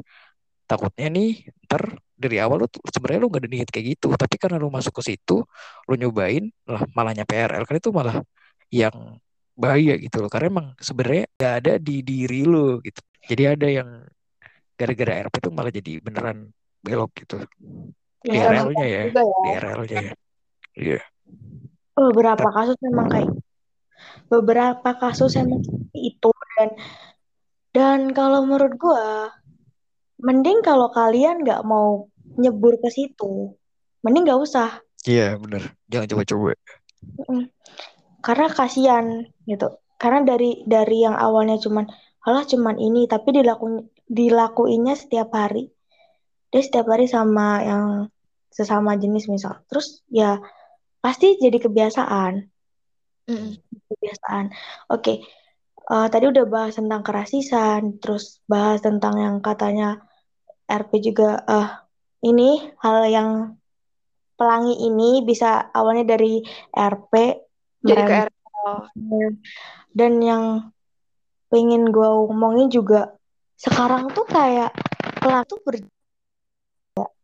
takutnya 0.69 1.07
nih 1.11 1.29
ntar 1.67 1.81
dari 2.21 2.37
awal 2.37 2.61
lu 2.63 2.67
tuh 2.69 2.79
sebenarnya 2.85 3.19
lu 3.25 3.27
gak 3.33 3.41
ada 3.41 3.49
niat 3.49 3.69
kayak 3.73 3.85
gitu. 3.97 4.07
Tapi 4.13 4.35
karena 4.37 4.57
lu 4.61 4.69
masuk 4.69 4.93
ke 5.01 5.13
situ 5.13 5.41
lu 5.89 5.93
nyobain 5.97 6.45
lah 6.69 6.85
malah 6.93 7.17
nyampe 7.17 7.33
RL 7.33 7.65
kan 7.65 7.75
itu 7.81 7.89
malah 7.89 8.21
yang 8.69 9.17
bahaya 9.57 9.97
gitu 9.97 10.21
loh. 10.21 10.29
Karena 10.29 10.47
emang 10.53 10.67
sebenarnya 10.77 11.25
gak 11.35 11.53
ada 11.65 11.73
di 11.81 12.05
diri 12.05 12.45
lu 12.45 12.77
gitu. 12.85 13.01
Jadi 13.25 13.43
ada 13.49 13.67
yang 13.67 13.89
gara-gara 14.77 15.25
RP 15.25 15.35
tuh 15.41 15.51
malah 15.53 15.73
jadi 15.73 16.01
beneran 16.01 16.49
belok 16.81 17.11
gitu. 17.17 17.41
Di 18.21 18.37
Ya, 18.37 18.53
emang 18.53 18.69
RL-nya 18.69 18.85
ya 18.85 19.01
ya. 19.01 19.03
di 19.09 19.49
RL-nya 19.57 19.97
ya. 19.97 20.13
Iya. 20.77 20.99
Beberapa 21.97 22.45
Tapi- 22.45 22.55
kasus 22.55 22.77
memang 22.85 23.07
kayak 23.09 23.31
beberapa 24.29 24.89
kasus 24.97 25.37
emang 25.37 25.61
itu 25.93 26.29
dan 26.57 26.69
dan 27.71 27.99
kalau 28.11 28.43
menurut 28.47 28.73
gua 28.75 29.29
mending 30.21 30.61
kalau 30.61 30.89
kalian 30.89 31.41
nggak 31.41 31.61
mau 31.65 32.10
nyebur 32.39 32.79
ke 32.79 32.89
situ 32.91 33.55
mending 34.03 34.23
nggak 34.27 34.41
usah 34.41 34.69
iya 35.07 35.35
bener 35.37 35.73
jangan 35.91 36.07
coba-coba 36.11 36.53
Mm. 37.17 37.49
karena 38.21 38.47
kasihan 38.53 39.05
gitu 39.49 39.67
karena 39.97 40.21
dari 40.21 40.61
dari 40.65 41.01
yang 41.01 41.17
awalnya 41.17 41.57
cuman 41.57 41.89
halah 42.21 42.45
cuman 42.45 42.77
ini 42.77 43.09
tapi 43.09 43.33
dilakuin 43.33 43.89
dilakuinnya 44.05 44.93
setiap 44.93 45.33
hari 45.33 45.69
dia 46.53 46.61
setiap 46.61 46.85
hari 46.89 47.09
sama 47.09 47.61
yang 47.65 47.85
sesama 48.53 48.93
jenis 48.97 49.25
misal 49.25 49.65
terus 49.65 50.05
ya 50.13 50.37
pasti 51.01 51.41
jadi 51.41 51.57
kebiasaan 51.57 52.33
Mm-mm. 53.25 53.53
kebiasaan. 53.89 54.45
Oke, 54.89 55.21
eh, 55.93 56.07
tadi 56.11 56.25
udah 56.27 56.45
bahas 56.49 56.73
tentang 56.75 57.01
kerasisan, 57.05 58.01
terus 58.01 58.41
bahas 58.45 58.81
tentang 58.81 59.15
yang 59.21 59.35
katanya 59.39 60.01
RP 60.67 60.91
juga. 61.01 61.41
eh 61.45 61.69
ini 62.21 62.71
hal 62.81 63.05
yang 63.09 63.29
pelangi 64.37 64.73
ini 64.89 65.21
bisa 65.21 65.69
awalnya 65.69 66.17
dari 66.17 66.41
RP 66.73 67.13
Jadi 67.85 68.01
ke. 68.01 68.15
RL. 68.29 68.77
dan 69.91 70.13
yang 70.21 70.43
pengen 71.49 71.89
gue 71.89 72.05
omongin 72.05 72.69
juga 72.69 73.17
sekarang 73.57 74.13
tuh 74.13 74.25
kayak 74.29 74.71
pelaku 75.17 75.45
tuh 75.49 75.57
ber, 75.65 75.75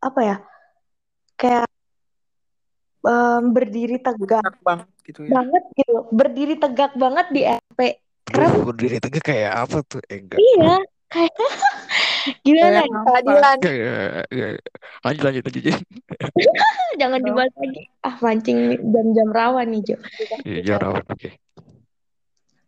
apa 0.01 0.19
ya 0.21 0.37
kayak 1.37 1.65
em, 3.05 3.43
berdiri 3.53 3.97
tegak 4.01 4.41
Enak 4.43 4.59
banget 4.65 4.87
gitu 5.05 5.19
ya. 5.23 5.31
banget 5.39 5.63
gitu, 5.77 5.93
berdiri 6.11 6.55
tegak 6.59 6.91
banget 6.97 7.27
di 7.31 7.41
RP. 7.45 7.79
Karena 8.27 8.47
Duh, 8.51 8.63
berdiri 8.67 8.97
tegak 8.99 9.23
kayak 9.23 9.51
apa 9.55 9.77
tuh 9.87 10.01
eh, 10.11 10.19
enggak 10.19 10.37
Iya, 10.41 10.75
kayak 11.07 11.33
gimana 12.41 12.79
ya? 12.81 12.99
Keadilan. 13.03 13.57
kayak 13.59 14.25
kayak- 14.27 14.63
lanjut 15.01 15.23
lanjut 15.23 15.43
lanjut 15.45 15.63
Jen. 15.63 15.79
Jangan 17.01 17.19
dibahas 17.21 17.53
lagi. 17.55 17.81
Ah, 18.01 18.15
mancing 18.19 18.57
nih, 18.67 18.79
jam-jam 18.81 19.29
rawan 19.29 19.67
nih, 19.69 19.81
Jo. 19.83 19.97
Iya, 20.41 20.59
jangan 20.65 20.81
rawan 20.81 21.03
oke 21.05 21.29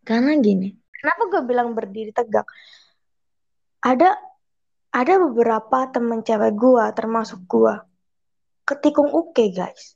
Karena 0.00 0.32
gini, 0.38 0.68
kenapa 0.90 1.22
gue 1.28 1.42
bilang 1.44 1.68
berdiri 1.72 2.10
tegak? 2.10 2.46
Ada 3.80 4.14
ada 4.90 5.12
beberapa 5.18 5.86
temen 5.88 6.20
cewek 6.20 6.52
gue, 6.52 6.84
termasuk 6.92 7.40
gue, 7.44 7.74
ketikung 8.64 9.08
uke 9.08 9.50
guys, 9.50 9.94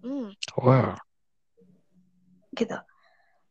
Hmm. 0.00 0.32
wow 0.56 0.96
gitu. 2.52 2.76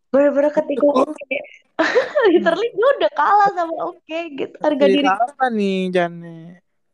Bener-bener 0.10 0.50
ketikung 0.50 0.96
Oh. 0.96 1.06
uke. 1.06 1.38
Literally 2.32 2.70
gue 2.72 2.90
udah 3.02 3.12
kalah 3.14 3.50
sama 3.52 3.76
uke 3.92 4.20
gitu. 4.40 4.56
Harga 4.64 4.86
diri 4.88 5.04
Cerita 5.04 5.24
apa 5.28 5.46
nih, 5.52 5.78
Jane? 5.92 6.38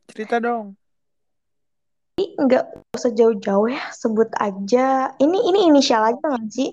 Cerita 0.09 0.35
dong. 0.41 0.75
nggak 2.21 2.93
usah 2.93 3.11
jauh-jauh 3.17 3.69
ya, 3.69 3.81
sebut 3.93 4.29
aja. 4.37 5.09
Ini 5.17 5.37
ini 5.49 5.59
inisial 5.73 6.05
aja 6.05 6.21
nggak 6.21 6.49
sih? 6.53 6.69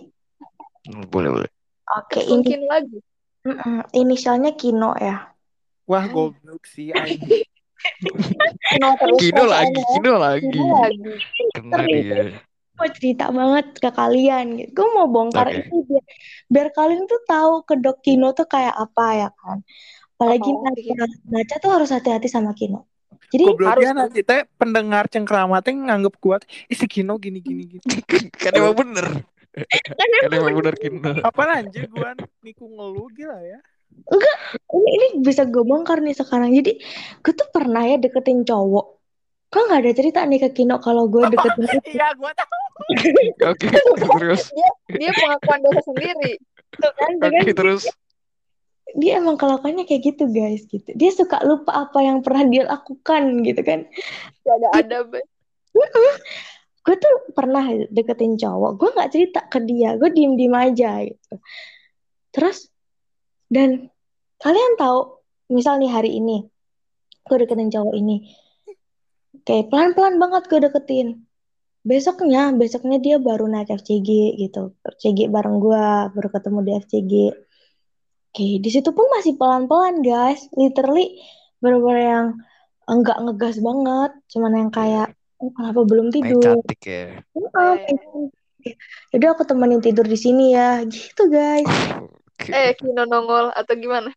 Boleh 1.08 1.30
boleh 1.32 1.50
Oke, 1.88 2.20
ini 2.20 2.44
Mungkin 2.44 2.60
lagi. 2.68 2.98
mm-mm, 3.48 3.80
inisialnya 3.96 4.52
Kino 4.52 4.92
ya. 5.00 5.32
Wah, 5.88 6.04
goblok 6.04 6.68
sih. 6.68 6.92
Kino 8.68 8.88
Kino 9.16 9.44
lagi. 9.48 9.80
Kino 9.96 10.12
lagi 10.20 10.44
Kino 10.52 10.76
lagi. 10.84 11.12
kena 11.54 11.84
dia 11.88 12.42
mau 12.78 12.88
cerita 12.94 13.24
banget 13.34 13.66
ke 13.82 13.90
kalian 13.90 14.44
gitu. 14.62 14.70
Gue 14.78 14.88
mau 14.94 15.10
bongkar 15.10 15.50
Oke. 15.50 15.66
itu 15.66 15.76
biar, 15.84 16.04
biar 16.46 16.68
kalian 16.70 17.04
tuh 17.10 17.20
tahu 17.26 17.52
kedok 17.66 17.98
Kino 18.06 18.30
tuh 18.32 18.46
kayak 18.46 18.74
apa 18.78 19.04
ya 19.18 19.28
kan. 19.34 19.58
Apalagi 20.18 20.50
Apalagi, 20.50 20.90
baca, 20.94 21.06
baca 21.26 21.54
tuh 21.58 21.70
harus 21.74 21.90
hati-hati 21.90 22.28
sama 22.30 22.54
Kino. 22.54 22.86
Jadi 23.28 23.44
Gobloknya 23.44 23.92
harus. 23.92 23.98
nanti 24.08 24.20
teh 24.24 24.48
pendengar 24.56 25.04
cengkeramatnya 25.12 25.72
nganggep 25.74 26.14
kuat, 26.16 26.48
ih 26.70 26.78
si 26.78 26.86
Kino 26.88 27.20
gini 27.20 27.44
gini 27.44 27.76
gini. 27.76 27.84
kan 28.42 28.52
emang 28.56 28.72
bener 28.72 29.06
kan 29.98 30.08
kan 30.22 30.30
emang 30.32 30.54
bener 30.56 30.74
Kino 30.78 31.12
Apa 31.20 31.60
anjir 31.60 31.90
gua 31.92 32.16
niku 32.40 32.64
ngeluh 32.70 33.10
gila 33.12 33.38
ya. 33.42 33.60
ini, 34.70 34.88
ini 34.94 35.06
bisa 35.26 35.42
gue 35.42 35.60
bongkar 35.66 35.98
nih 35.98 36.14
sekarang. 36.14 36.54
Jadi 36.54 36.78
gue 37.18 37.32
tuh 37.34 37.48
pernah 37.50 37.82
ya 37.82 37.98
deketin 37.98 38.46
cowok. 38.46 38.97
Kok 39.48 39.62
nggak 39.64 39.80
ada 39.80 39.92
cerita 39.96 40.20
nih 40.28 40.40
ke 40.44 40.48
Kino 40.52 40.76
kalau 40.80 41.08
gue 41.08 41.24
deketin 41.32 41.64
itu 41.68 41.90
Iya, 41.96 42.08
gua 42.16 42.32
tahu. 42.36 42.52
oke 43.52 43.66
terus 43.96 44.42
Dia 44.54 44.70
dia 44.96 45.10
pengakuan 45.12 45.58
dosa 45.64 45.80
sendiri. 45.82 46.32
kan, 46.78 46.80
tuh 46.80 46.92
kan 46.94 47.12
oke 47.24 47.50
terus 47.56 47.82
dia 48.96 49.20
emang 49.20 49.36
kelakuannya 49.36 49.84
kayak 49.84 50.14
gitu 50.14 50.24
guys 50.32 50.64
gitu. 50.64 50.88
Dia 50.96 51.10
suka 51.12 51.44
lupa 51.44 51.88
apa 51.88 52.00
yang 52.00 52.24
pernah 52.24 52.44
dia 52.48 52.62
lakukan 52.64 53.44
gitu 53.44 53.60
kan. 53.60 53.84
Gak 54.44 54.54
ada 54.64 54.68
adab. 54.76 55.12
gue 56.88 56.96
tuh 56.96 57.14
pernah 57.36 57.68
deketin 57.92 58.40
cowok 58.40 58.80
gue 58.80 58.88
nggak 58.96 59.10
cerita 59.12 59.40
ke 59.44 59.60
dia 59.60 59.92
gue 60.00 60.08
diem 60.08 60.40
diem 60.40 60.56
aja 60.56 61.04
gitu 61.04 61.34
terus 62.32 62.72
dan 63.52 63.92
kalian 64.40 64.72
tahu 64.80 65.20
misal 65.52 65.76
nih 65.76 65.92
hari 65.92 66.16
ini 66.16 66.48
gue 67.28 67.36
deketin 67.44 67.68
cowok 67.68 67.92
ini 67.92 68.24
kayak 69.44 69.68
pelan 69.72 69.92
pelan 69.96 70.16
banget 70.16 70.42
gue 70.48 70.60
deketin. 70.64 71.08
Besoknya 71.86 72.52
besoknya 72.52 72.98
dia 73.00 73.16
baru 73.16 73.48
naik 73.48 73.72
FCG 73.72 74.36
gitu. 74.36 74.76
FCG 74.84 75.32
bareng 75.32 75.62
gue 75.62 75.84
baru 76.12 76.28
ketemu 76.28 76.58
di 76.64 76.72
FCG 76.84 77.12
oke 78.38 78.62
di 78.62 78.70
situ 78.70 78.94
pun 78.94 79.06
masih 79.18 79.34
pelan 79.34 79.66
pelan 79.66 80.04
guys. 80.04 80.46
Literally 80.54 81.18
bener-bener 81.58 81.98
yang 81.98 82.26
enggak 82.86 83.18
ngegas 83.18 83.56
banget. 83.58 84.10
Cuman 84.30 84.52
yang 84.54 84.70
kayak 84.70 85.16
oh, 85.42 85.50
kenapa 85.50 85.80
belum 85.82 86.14
tidur? 86.14 86.62
cantik 86.62 86.82
ya. 86.86 87.18
Oh, 87.34 87.74
Jadi 89.14 89.24
aku 89.24 89.42
temenin 89.48 89.80
tidur 89.80 90.04
di 90.04 90.18
sini 90.18 90.52
ya, 90.52 90.82
gitu 90.84 91.30
guys. 91.30 91.64
oke. 92.04 92.50
Eh, 92.52 92.74
Kino 92.76 93.08
nongol 93.08 93.48
atau 93.54 93.74
gimana? 93.78 94.12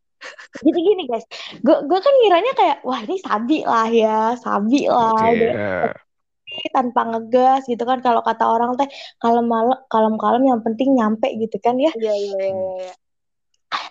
Jadi 0.61 0.79
gini 0.79 1.03
guys, 1.09 1.25
gue 1.61 1.77
gue 1.87 1.99
kan 1.99 2.13
ngiranya 2.21 2.53
kayak 2.53 2.77
wah 2.85 2.99
ini 3.01 3.17
sabi 3.21 3.57
lah 3.65 3.89
ya, 3.89 4.37
sabi 4.37 4.85
lah, 4.85 5.15
oke 5.17 5.33
udah 5.33 5.53
ya. 5.55 6.69
tanpa 6.75 7.01
ngegas 7.09 7.65
gitu 7.65 7.83
kan. 7.87 8.03
Kalau 8.05 8.21
kata 8.21 8.45
orang 8.45 8.77
teh 8.77 8.89
kalem 9.17 9.47
kalem 9.89 10.15
kalem 10.21 10.43
yang 10.45 10.61
penting 10.61 10.93
nyampe 10.93 11.27
gitu 11.39 11.57
kan 11.57 11.79
ya. 11.81 11.89
Iya, 11.97 12.13
iya, 12.13 12.37
iya, 12.37 12.69
iya. 12.85 12.93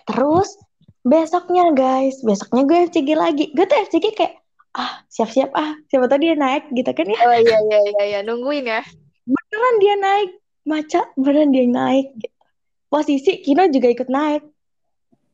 Terus 0.07 0.55
besoknya 1.01 1.73
guys, 1.73 2.21
besoknya 2.23 2.63
gue 2.63 2.77
FCG 2.87 3.09
lagi. 3.17 3.45
Gue 3.51 3.65
tuh 3.67 3.77
FCG 3.89 4.05
kayak 4.15 4.41
ah 4.71 5.03
siap-siap 5.11 5.51
ah 5.51 5.75
siapa 5.91 6.07
tahu 6.07 6.23
dia 6.23 6.35
naik 6.39 6.71
gitu 6.71 6.87
kan 6.95 7.03
ya 7.03 7.19
Oh 7.27 7.35
iya 7.35 7.57
iya 7.59 7.79
iya 7.91 8.03
iya 8.07 8.19
nungguin 8.23 8.63
ya. 8.63 8.79
beneran 9.27 9.75
dia 9.83 9.95
naik 9.99 10.29
maca 10.63 11.01
beneran 11.19 11.51
dia 11.51 11.67
naik 11.67 12.07
gitu. 12.15 12.39
posisi 12.87 13.43
Kino 13.43 13.67
juga 13.67 13.91
ikut 13.91 14.07
naik 14.07 14.47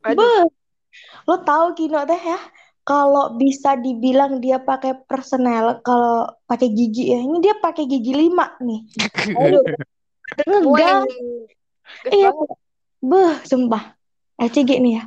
Aduh. 0.10 0.49
Lo 1.28 1.41
tahu 1.43 1.73
Kino 1.78 2.04
teh 2.08 2.19
ya? 2.19 2.39
Kalau 2.88 3.36
bisa 3.36 3.76
dibilang 3.76 4.39
dia 4.39 4.63
pakai 4.63 4.95
personel 5.04 5.84
kalau 5.84 6.23
pakai 6.47 6.71
gigi 6.71 7.12
ya. 7.12 7.19
Ini 7.19 7.38
dia 7.43 7.56
pakai 7.60 7.84
gigi 7.84 8.15
lima 8.15 8.56
nih. 8.63 8.82
Aduh. 9.36 9.63
Ges 10.76 11.04
iya. 12.12 12.32
beh 13.04 13.36
sumpah. 13.43 13.95
ACG 14.39 14.80
nih 14.80 14.93
ya. 15.02 15.04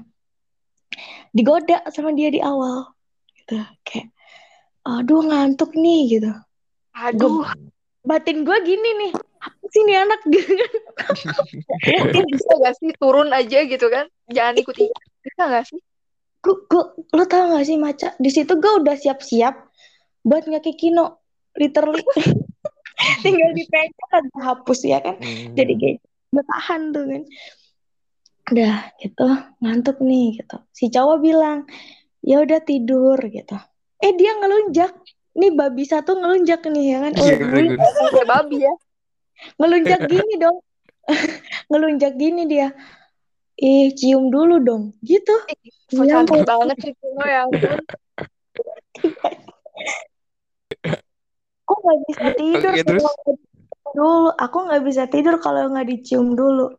Digoda 1.33 1.81
sama 1.88 2.12
dia 2.12 2.29
di 2.29 2.40
awal. 2.43 2.93
Gitu 3.33 3.57
kayak 3.85 4.12
aduh 4.85 5.25
ngantuk 5.25 5.73
nih 5.73 6.21
gitu. 6.21 6.33
Aduh. 6.93 7.49
batin 8.01 8.49
gue 8.49 8.59
gini 8.64 8.90
nih 8.97 9.12
nih 9.79 10.03
anak 10.03 10.21
gitu 10.35 10.53
kan 10.59 10.73
Mungkin 12.03 12.25
bisa 12.27 12.53
gak 12.59 12.75
sih 12.83 12.91
turun 12.99 13.31
aja 13.31 13.59
gitu 13.63 13.87
kan? 13.87 14.11
Jangan 14.27 14.55
ikut 14.59 14.75
ikut. 14.75 15.03
Bisa 15.23 15.43
gak 15.47 15.65
sih? 15.71 15.81
gue, 16.41 16.57
gue, 16.67 16.85
lo 17.13 17.25
tau 17.29 17.53
gak 17.53 17.69
sih 17.69 17.77
maca 17.77 18.17
di 18.17 18.31
situ 18.33 18.57
gue 18.57 18.73
udah 18.81 18.97
siap-siap 18.97 19.55
buat 20.25 20.49
ngeki 20.49 20.73
Kino 20.73 21.21
literally 21.53 22.01
tinggal 23.25 23.53
dipencet 23.53 24.09
aja 24.09 24.39
hapus 24.41 24.81
ya 24.89 24.99
kan 25.05 25.21
Hmm. 25.21 25.53
jadi 25.53 25.73
kayak 25.77 25.99
bertahan 26.33 26.97
tuh 26.97 27.05
kan 27.05 27.23
udah 28.51 28.77
gitu 28.99 29.27
ngantuk 29.61 29.97
nih 30.01 30.41
gitu 30.41 30.57
si 30.73 30.89
cowok 30.89 31.19
bilang 31.21 31.69
ya 32.25 32.41
udah 32.41 32.61
tidur 32.65 33.21
gitu 33.21 33.57
eh 34.01 34.13
dia 34.17 34.33
ngelunjak 34.41 34.97
nih 35.37 35.53
babi 35.53 35.85
satu 35.85 36.17
ngelunjak 36.19 36.65
nih 36.67 36.85
ya 36.97 36.99
kan 37.05 37.13
Iya, 37.21 37.35
oh, 38.17 38.25
babi 38.25 38.65
ya. 38.65 38.75
Ngelunjak 39.59 40.00
gini 40.07 40.35
dong 40.37 40.59
ngelunjak 41.70 42.12
gini 42.16 42.42
dia 42.46 42.68
ih 43.61 43.92
cium 43.92 44.33
dulu 44.33 44.57
dong 44.61 44.83
gitu 45.05 45.33
Iya, 45.90 46.22
cantik 46.22 46.46
banget 46.46 46.76
sih 46.87 46.92
Kino 46.94 47.24
ya 47.26 47.44
ampun. 47.50 47.83
aku 51.66 51.74
nggak 51.83 51.98
bisa 52.07 52.26
tidur 52.35 52.72
Oke, 52.72 52.83
terus? 52.87 53.05
dulu 53.90 54.31
aku 54.35 54.59
nggak 54.70 54.83
bisa 54.87 55.03
tidur 55.11 55.35
kalau 55.42 55.66
nggak 55.70 55.87
dicium 55.87 56.35
dulu 56.35 56.70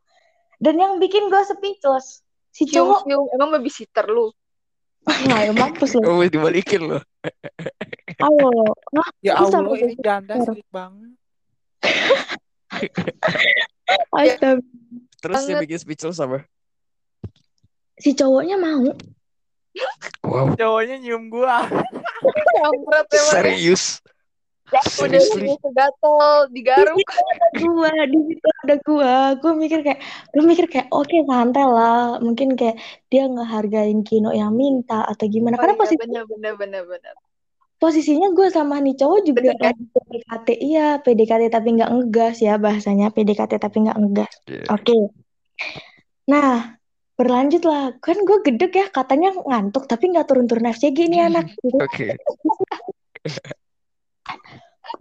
dan 0.63 0.79
yang 0.79 0.93
bikin 0.97 1.27
gue 1.27 1.41
speechless 1.43 2.23
si 2.51 2.67
cowok 2.67 3.07
Cium-cium. 3.07 3.35
Emang 3.35 3.49
babysitter 3.55 4.05
lu? 4.07 4.31
nggak 5.01 5.39
ya 5.49 5.53
mampus 5.57 5.97
loh 5.97 6.05
Oh, 6.05 6.15
mesti 6.21 6.37
dibalikin 6.37 6.81
loh. 6.85 7.01
ayo 8.21 8.49
Hah? 8.93 9.09
Ya 9.25 9.33
Allah, 9.41 9.65
ini 9.73 9.97
janda 9.97 10.37
sulit 10.45 10.67
banget. 10.69 11.17
astaga 14.11 14.61
Terus 15.21 15.37
yang 15.45 15.61
Banget. 15.61 15.63
bikin 15.69 15.79
speechless 15.79 16.17
apa? 16.17 16.45
si 17.95 18.17
cowoknya 18.17 18.57
mau 18.57 18.89
Wow, 20.21 20.51
Cowoknya 20.53 20.99
nyium 20.99 21.31
gua. 21.31 21.63
Kampret 21.63 23.07
emang. 23.15 23.15
ya. 23.15 23.23
serius. 23.31 23.83
Udah 24.67 24.83
Seriously. 24.83 25.47
udah 25.47 25.57
segatel, 25.63 26.19
digaruk. 26.51 26.99
gua 27.63 27.91
di 28.03 28.19
situ 28.27 28.47
ada 28.63 28.75
gua 28.83 29.15
gua 29.39 29.53
mikir 29.55 29.79
kayak 29.79 29.99
gua 30.31 30.43
mikir 30.43 30.65
kayak 30.67 30.87
oke 30.91 31.11
santai 31.23 31.63
lah 31.63 32.19
mungkin 32.19 32.55
kayak 32.55 32.79
dia 33.07 33.27
ngehargain 33.27 34.03
Kino 34.03 34.31
yang 34.31 34.51
minta 34.51 35.07
atau 35.07 35.23
gimana 35.27 35.55
Oh 35.55 35.63
karena 35.63 35.75
iya, 35.87 35.99
bener 35.99 36.23
bener 36.27 36.53
bener 36.55 36.83
bener. 36.83 37.15
Posisinya 37.81 38.29
gue 38.31 38.47
sama 38.47 38.77
nih 38.77 38.93
cowok 38.93 39.19
juga 39.25 39.41
Bener 39.41 39.57
kan? 39.57 39.73
PDKT 39.73 40.47
iya 40.61 41.01
PDKT 41.01 41.49
tapi 41.49 41.67
nggak 41.73 41.89
ngegas 41.89 42.37
ya 42.39 42.55
bahasanya 42.55 43.09
PDKT 43.09 43.57
tapi 43.57 43.77
nggak 43.81 43.97
ngegas 43.97 44.31
Iya. 44.45 44.63
oke 44.69 44.97
nah 46.29 46.77
berlanjut 47.17 47.63
lah 47.65 47.97
kan 47.97 48.17
gue 48.21 48.37
gedek 48.41 48.71
ya 48.71 48.85
katanya 48.87 49.35
ngantuk 49.35 49.85
tapi 49.85 50.09
nggak 50.09 50.25
turun-turun 50.25 50.65
FCG 50.67 51.05
nih 51.05 51.21
anak 51.25 51.53
gitu. 51.53 51.77
Oke. 51.77 52.13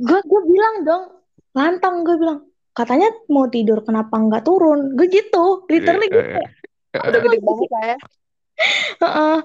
gue 0.01 0.21
gue 0.21 0.41
bilang 0.45 0.75
dong 0.83 1.05
lantang 1.53 2.05
gue 2.05 2.17
bilang 2.17 2.41
katanya 2.73 3.11
mau 3.27 3.49
tidur 3.49 3.83
kenapa 3.83 4.17
nggak 4.17 4.45
turun 4.45 4.97
gue 4.97 5.09
gitu 5.09 5.65
literally 5.69 6.09
Iya, 6.09 6.17
gitu 6.17 6.31
iya. 6.33 6.47
Udah 7.01 7.21
gede 7.23 7.39
banget 7.39 7.69
lah 7.71 7.85
ya. 7.85 7.97
Heeh. 9.05 9.37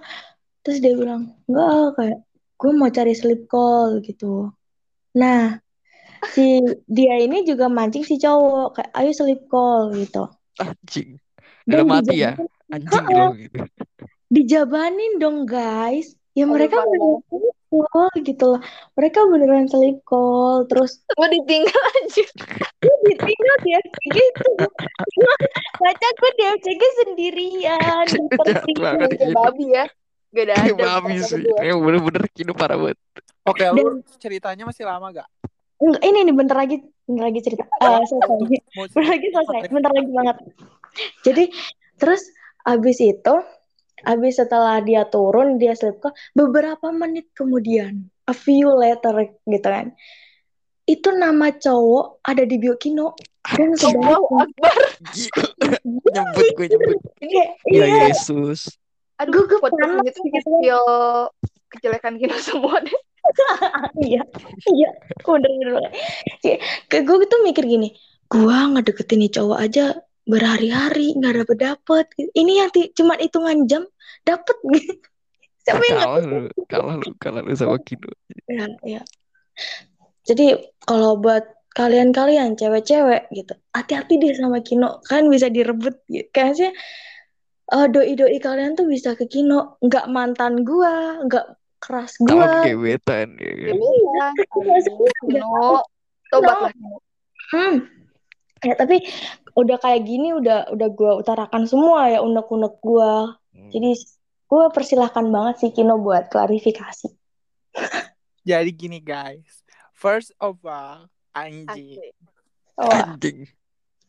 terus 0.60 0.78
dia 0.82 0.93
bilang 0.98 1.21
enggak 1.45 1.93
kayak 1.93 2.17
gue 2.56 2.72
mau 2.72 2.88
cari 2.88 3.13
sleep 3.13 3.48
call 3.48 4.00
gitu 4.00 4.50
nah 5.12 5.60
si 6.26 6.58
dia 6.88 7.22
ini 7.22 7.46
juga 7.46 7.70
mancing 7.70 8.02
si 8.02 8.18
cowok 8.18 8.68
kayak 8.74 8.91
ayo 8.96 9.12
sleep 9.13 9.41
call 9.46 9.94
gitu 9.94 10.26
Anjing. 10.58 11.20
dan 11.68 11.84
Udah 11.84 11.86
mati 11.86 12.15
ya? 12.18 12.32
dijabanin 12.34 12.72
Anjing 12.72 13.06
lo 13.12 13.26
gitu. 13.36 13.60
dijabanin 14.28 15.13
dong 15.20 15.46
guys 15.46 16.15
ya 16.34 16.44
Aduh, 16.44 16.56
mereka 16.56 16.80
beneran 16.82 17.22
sleep 17.30 17.56
call 17.70 18.12
gitu 18.24 18.46
loh 18.56 18.62
mereka 18.96 19.20
beneran 19.28 19.65
sleep 19.68 19.98
call 20.04 20.63
terus 20.65 21.04
Gue 21.13 21.28
ditinggal 21.30 21.84
aja. 22.02 22.26
gue 22.82 22.96
ditinggal 23.06 23.56
di 23.62 23.70
FCG 23.76 24.15
itu 24.18 24.50
baca 25.76 26.08
gue 26.10 26.32
di 26.36 26.44
FCG 26.58 26.82
sendirian 27.04 28.06
Kayak 28.39 29.12
gitu. 29.13 29.32
babi 29.32 29.65
ya. 29.72 29.86
Gak 30.36 30.52
ada 30.52 30.54
ada 30.60 30.74
babi 30.76 31.15
mereka 31.15 31.32
sih. 31.32 31.48
Yang 31.63 31.80
bener-bener 31.80 32.24
kino 32.36 32.52
parah 32.52 32.76
banget. 32.76 33.00
Oke, 33.48 33.63
dan 33.63 33.71
lu 33.78 34.04
ceritanya 34.19 34.67
masih 34.67 34.84
lama 34.84 35.08
gak? 35.15 35.30
enggak 35.82 36.04
ini 36.08 36.19
nih 36.24 36.36
bentar 36.36 36.58
lagi 36.58 36.78
bentar 37.06 37.26
lagi 37.28 37.39
cerita 37.43 37.63
Eh 37.67 38.04
selesai 38.08 38.36
bentar 38.95 39.06
lagi 39.12 39.28
selesai 39.36 39.69
bentar 39.69 39.91
lagi 39.91 40.12
banget 40.12 40.38
jadi 41.28 41.43
terus 42.00 42.21
abis 42.63 42.98
itu 43.04 43.36
abis 44.06 44.34
setelah 44.39 44.80
dia 44.82 45.04
turun 45.08 45.60
dia 45.60 45.76
sleep 45.76 46.00
call 46.00 46.15
beberapa 46.32 46.91
menit 46.95 47.32
kemudian 47.36 48.08
a 48.28 48.34
few 48.36 48.71
later 48.71 49.28
gitu 49.45 49.67
kan 49.67 49.91
itu 50.86 51.10
nama 51.17 51.50
cowok 51.50 52.21
ada 52.21 52.45
di 52.45 52.62
Biokino 52.62 53.17
dan 53.45 53.74
Anjing. 53.74 53.98
Allahu 53.98 54.26
sebaliknya 54.30 54.69
Akbar. 54.69 54.76
Nyebut 56.13 56.45
gue 56.54 56.67
nyebut. 56.69 56.98
Kayak 57.17 57.50
Ya 57.65 57.86
iya 57.86 57.86
Yesus. 58.10 58.69
Aduh 59.15 59.32
gue 59.32 59.43
gue 59.47 59.60
podcast 59.63 59.91
panas 59.95 60.04
ini 60.04 60.12
tuh 60.12 60.23
gitu 60.23 60.34
kan 60.36 60.43
spill 60.43 60.84
kejelekan 61.71 62.13
kita 62.19 62.36
semua 62.47 62.75
deh. 62.84 62.99
iya 64.06 64.21
iya 64.69 64.89
bener 65.25 65.49
bener 65.49 65.91
ke 66.88 66.97
gue 67.01 67.25
tuh 67.25 67.41
mikir 67.41 67.65
gini 67.65 67.95
gua 68.30 68.69
ngedeketin 68.73 69.25
nih 69.25 69.32
cowok 69.34 69.60
aja 69.60 69.86
berhari-hari 70.25 71.13
nggak 71.17 71.45
dapet 71.45 71.58
dapet 71.58 72.06
ini 72.34 72.62
yang 72.62 72.69
cuma 72.97 73.13
hitungan 73.17 73.65
jam 73.69 73.84
dapet 74.25 74.58
siapa 75.65 75.82
yang 75.89 75.97
Kalah 75.97 76.21
lu. 76.21 76.38
Kalah 76.69 76.95
lu. 77.01 77.10
Kalah 77.17 77.41
lu 77.41 77.54
sama 77.58 77.78
Kino. 77.82 78.10
ya, 78.45 78.69
ya. 78.86 79.01
jadi 80.25 80.62
kalau 80.86 81.17
buat 81.17 81.45
kalian-kalian 81.73 82.56
cewek-cewek 82.56 83.28
gitu 83.34 83.54
hati-hati 83.73 84.21
deh 84.21 84.34
sama 84.38 84.62
Kino 84.62 85.01
kan 85.06 85.28
bisa 85.28 85.49
direbut 85.49 85.97
gitu 86.08 86.30
kayaknya 86.32 86.71
eh, 87.73 87.88
doi-doi 87.89 88.38
kalian 88.38 88.78
tuh 88.78 88.86
bisa 88.86 89.17
ke 89.17 89.25
Kino 89.25 89.80
nggak 89.82 90.06
mantan 90.12 90.62
gua 90.62 91.23
nggak 91.25 91.45
keras 91.82 92.17
gua 92.21 92.65
gebetan 92.65 93.38
ya 93.38 93.54
Ya 93.54 93.73
kan. 93.73 94.34
Kino. 95.21 95.80
Hmm. 97.54 97.75
Ya, 98.65 98.73
tapi 98.73 99.06
udah 99.54 99.78
kayak 99.78 100.01
gini 100.04 100.34
udah 100.34 100.73
udah 100.73 100.89
gue 100.89 101.12
utarakan 101.21 101.69
semua 101.69 102.10
ya 102.10 102.19
unek-unek 102.25 102.82
gue. 102.82 103.13
Hmm. 103.56 103.69
Jadi 103.71 103.91
gue 104.45 104.63
persilahkan 104.73 105.25
banget 105.30 105.56
sih 105.62 105.71
Kino 105.71 106.01
buat 106.01 106.28
klarifikasi. 106.34 107.13
Jadi 108.49 108.69
gini 108.73 108.99
guys. 109.01 109.63
First 109.95 110.36
of 110.43 110.60
all, 110.67 111.08
anjing. 111.32 111.97
Wah, 112.75 113.15
Anjing. 113.15 113.47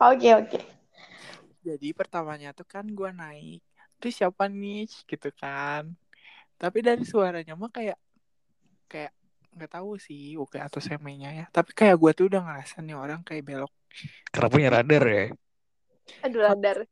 oke 0.03 0.29
oke. 0.35 0.59
Jadi 1.67 1.91
pertamanya 1.91 2.55
tuh 2.55 2.63
kan 2.63 2.87
gua 2.95 3.11
naik. 3.11 3.59
Terus 3.99 4.15
siapa 4.23 4.47
nih 4.47 4.87
gitu 4.87 5.35
kan. 5.35 5.91
Tapi 6.55 6.79
dari 6.79 7.03
suaranya 7.03 7.59
mah 7.59 7.75
kayak 7.75 7.99
kayak 8.87 9.11
nggak 9.57 9.73
tahu 9.75 9.99
sih 9.99 10.39
oke 10.39 10.63
atau 10.63 10.79
semenya 10.79 11.35
ya. 11.35 11.47
Tapi 11.51 11.75
kayak 11.75 11.99
gua 11.99 12.15
tuh 12.15 12.31
udah 12.31 12.41
ngerasa 12.47 12.79
nih 12.87 12.95
orang 12.95 13.21
kayak 13.27 13.43
belok. 13.43 13.73
Karena 14.31 14.49
punya 14.53 14.69
radar 14.71 15.05
ya. 15.11 15.25
Aduh 16.23 16.41
radar. 16.47 16.87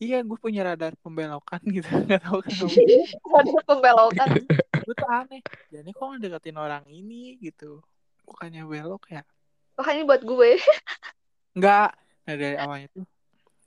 Iya, 0.00 0.24
gue 0.24 0.38
punya 0.40 0.64
radar 0.64 0.96
pembelokan 1.04 1.60
gitu. 1.68 1.84
Nggak 2.08 2.24
tahu 2.24 2.40
kenapa. 2.40 2.72
Radar 3.36 3.62
pembelokan. 3.68 4.28
gue 4.88 4.94
tuh 4.96 5.08
aneh. 5.12 5.40
Jadi 5.68 5.88
kok 5.92 6.06
ngedeketin 6.08 6.56
orang 6.56 6.84
ini 6.88 7.36
gitu. 7.36 7.84
Bukannya 8.24 8.64
belok 8.64 9.12
ya? 9.12 9.20
Wah 9.76 9.88
ini 9.92 10.08
buat 10.08 10.24
gue. 10.24 10.56
Enggak. 11.52 11.92
Nah 12.24 12.34
dari 12.36 12.56
awalnya 12.56 12.88
tuh 12.96 13.04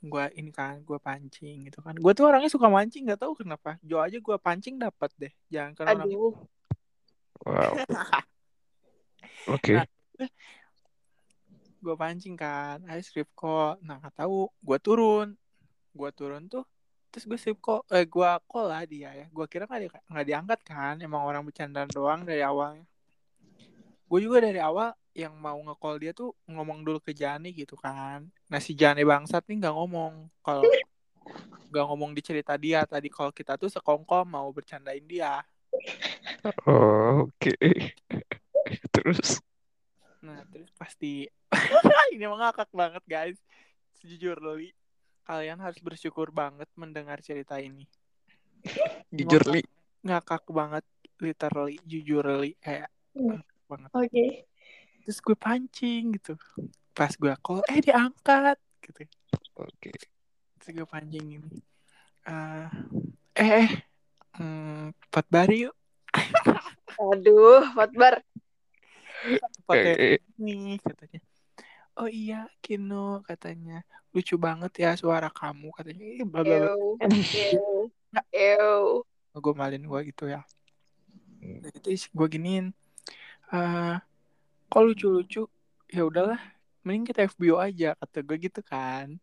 gue 0.06 0.24
ini 0.36 0.50
kan 0.52 0.80
gue 0.84 0.98
pancing 1.00 1.68
gitu 1.68 1.80
kan. 1.80 1.96
Gue 1.96 2.12
tuh 2.12 2.28
orangnya 2.28 2.52
suka 2.52 2.68
mancing 2.68 3.08
nggak 3.08 3.24
tahu 3.24 3.40
kenapa. 3.40 3.80
Jo 3.80 4.00
aja 4.00 4.20
gue 4.20 4.36
pancing 4.38 4.76
dapat 4.76 5.10
deh. 5.16 5.32
Jangan 5.48 5.72
kan 5.74 5.84
orang. 5.96 6.08
Wow. 7.44 7.72
Oke. 9.54 9.76
Nah, 9.76 9.86
gue 11.84 11.94
pancing 12.00 12.32
kan 12.32 12.80
ayo 12.88 13.04
strip 13.04 13.28
call 13.36 13.76
nah 13.84 14.00
nggak 14.00 14.24
tahu 14.24 14.48
gue 14.48 14.78
turun 14.80 15.36
gue 15.92 16.10
turun 16.16 16.48
tuh 16.48 16.64
terus 17.12 17.28
gue 17.28 17.36
strip 17.36 17.60
call 17.60 17.84
eh 17.92 18.08
gue 18.08 18.30
call 18.48 18.72
lah 18.72 18.88
dia 18.88 19.12
ya 19.12 19.26
gue 19.28 19.46
kira 19.52 19.68
nggak 19.68 19.84
di, 19.84 19.88
diangkat 20.32 20.60
kan 20.64 20.96
emang 21.04 21.20
orang 21.28 21.44
bercanda 21.44 21.84
doang 21.92 22.24
dari 22.24 22.40
awalnya 22.40 22.88
gue 24.08 24.18
juga 24.24 24.48
dari 24.48 24.64
awal 24.64 24.96
yang 25.14 25.34
mau 25.38 25.56
nge-call 25.62 25.96
dia 26.02 26.12
tuh 26.12 26.34
ngomong 26.50 26.82
dulu 26.82 26.98
ke 26.98 27.14
Jani 27.14 27.54
gitu 27.54 27.78
kan 27.78 28.26
nah 28.50 28.58
si 28.58 28.74
Jani 28.74 29.06
bangsat 29.06 29.46
nih 29.46 29.62
nggak 29.62 29.74
ngomong 29.74 30.28
kalau 30.42 30.66
nggak 31.70 31.84
ngomong 31.88 32.10
di 32.12 32.22
cerita 32.22 32.54
dia 32.58 32.82
tadi 32.84 33.08
kalau 33.08 33.30
kita 33.30 33.54
tuh 33.56 33.70
sekongkol 33.70 34.26
mau 34.26 34.50
bercandain 34.50 35.02
dia 35.06 35.40
Oh, 36.68 37.28
oke. 37.28 37.56
Terus 38.92 39.40
Nah, 40.24 40.40
terus 40.48 40.72
pasti 40.72 41.28
ini 42.16 42.24
mengakak 42.24 42.72
banget 42.72 43.04
guys. 43.04 43.36
Sejujurly, 44.00 44.72
kalian 45.28 45.60
harus 45.60 45.76
bersyukur 45.84 46.32
banget 46.32 46.68
mendengar 46.80 47.20
cerita 47.20 47.60
ini. 47.60 47.84
jujur 49.12 49.44
li. 49.52 49.60
Ngakak 50.00 50.48
banget, 50.48 50.84
literally, 51.20 51.76
jujurly 51.84 52.56
kayak 52.60 52.88
Hmm. 53.14 53.38
ngakak 53.38 53.60
banget. 53.68 53.90
Oke. 53.94 54.24
Terus 55.04 55.20
gue 55.20 55.36
pancing 55.36 56.16
gitu. 56.16 56.34
Pas 56.96 57.12
gue 57.12 57.34
call, 57.44 57.60
eh 57.68 57.84
diangkat 57.84 58.56
gitu. 58.80 59.04
Oke. 59.60 59.92
Terus 60.56 60.68
gue 60.72 60.86
pancing 60.88 61.26
ini. 61.36 61.50
Eh, 62.24 62.68
eh, 63.36 63.50
eh, 63.60 63.68
hmm, 64.40 64.96
pot 65.12 65.28
bari 65.28 65.68
yuk. 65.68 65.76
Aduh, 66.96 67.68
Eh, 69.84 70.16
eh, 70.16 70.20
nih 70.40 70.80
katanya. 70.80 71.20
Oh 72.00 72.08
iya, 72.08 72.48
Kino 72.64 73.20
katanya. 73.28 73.84
Lucu 74.16 74.40
banget 74.40 74.72
ya 74.80 74.96
suara 74.96 75.28
kamu 75.28 75.68
katanya. 75.76 76.00
Ih, 76.00 76.24
bla 76.24 76.40
bla. 76.40 76.72
Ew. 78.32 79.04
gue 79.34 79.54
malin 79.58 79.82
gue 79.82 80.00
gitu 80.14 80.30
ya 80.30 80.46
Udah 81.42 81.70
gitu 81.74 81.90
gue 81.90 82.28
giniin 82.30 82.70
eh 83.50 83.96
kok 84.74 84.82
lucu-lucu 84.82 85.46
ya 85.86 86.02
udahlah 86.02 86.42
mending 86.82 87.06
kita 87.06 87.30
FBO 87.30 87.62
aja 87.62 87.94
kata 87.94 88.26
gue 88.26 88.36
gitu 88.42 88.58
kan. 88.58 89.14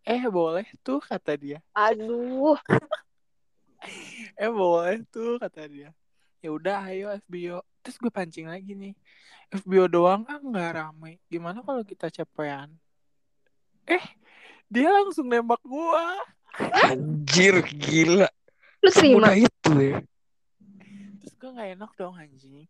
Eh 0.00 0.24
boleh 0.24 0.64
tuh 0.80 1.04
kata 1.04 1.36
dia. 1.36 1.60
Aduh. 1.76 2.56
eh 4.40 4.48
boleh 4.48 5.04
tuh 5.12 5.36
kata 5.36 5.68
dia. 5.68 5.92
Ya 6.40 6.48
udah 6.48 6.88
ayo 6.88 7.12
FBO 7.28 7.60
terus 7.84 8.00
gue 8.00 8.08
pancing 8.08 8.48
lagi 8.48 8.72
nih. 8.72 8.96
FBO 9.52 9.84
doang 9.84 10.24
ah 10.32 10.40
nggak 10.40 10.80
rame. 10.80 11.20
Gimana 11.28 11.60
kalau 11.60 11.84
kita 11.84 12.08
cepean 12.08 12.72
eh 13.84 14.04
dia 14.72 14.88
langsung 14.88 15.28
nembak 15.28 15.60
gua. 15.60 16.24
Anjir, 16.88 17.60
gila. 17.68 18.32
Lu 18.80 18.88
terima? 18.88 19.36
Itu 19.36 19.76
ya. 19.76 20.00
terus 21.20 21.34
gue 21.36 21.50
nggak 21.52 21.70
enak 21.76 21.92
dong 22.00 22.16
anjing 22.16 22.64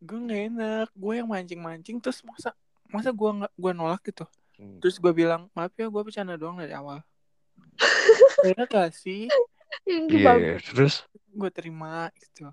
gue 0.00 0.18
nggak 0.18 0.40
enak 0.50 0.88
gue 0.90 1.12
yang 1.14 1.28
mancing 1.28 1.60
mancing 1.60 1.96
terus 2.00 2.24
masa 2.24 2.56
masa 2.88 3.12
gue 3.12 3.30
nggak 3.30 3.52
gue 3.52 3.72
nolak 3.72 4.00
gitu 4.02 4.24
terus 4.80 4.96
gue 4.96 5.12
bilang 5.12 5.48
maaf 5.52 5.72
ya 5.72 5.88
gue 5.88 6.02
bercanda 6.02 6.36
doang 6.36 6.56
dari 6.56 6.72
awal 6.72 7.00
Kira 8.44 8.64
gak 8.64 8.92
sih 8.92 9.28
Ini 9.84 10.08
Iya, 10.10 10.24
bagus. 10.26 10.62
terus 10.66 10.94
gue 11.30 11.50
terima 11.52 12.08
gitu 12.16 12.48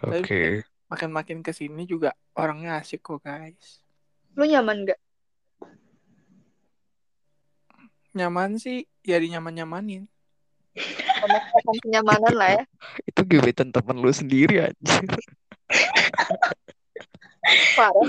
oke. 0.00 0.62
makin 0.86 1.10
makin 1.10 1.38
ke 1.40 1.50
sini 1.50 1.84
juga 1.84 2.12
orangnya 2.32 2.78
asik 2.78 3.00
kok 3.02 3.20
guys 3.20 3.80
Lu 4.36 4.44
nyaman 4.44 4.84
gak? 4.84 5.00
nyaman 8.12 8.56
sih 8.56 8.84
ya 9.00 9.16
di 9.16 9.28
nyaman 9.28 9.52
nyamanin 9.54 10.04
kenyamanan 11.80 12.34
lah 12.36 12.50
ya. 12.52 12.62
Itu 13.08 13.24
gebetan 13.24 13.72
temen 13.72 13.96
lu 13.96 14.12
sendiri 14.12 14.68
anjir. 14.68 15.08
Parah. 17.78 18.08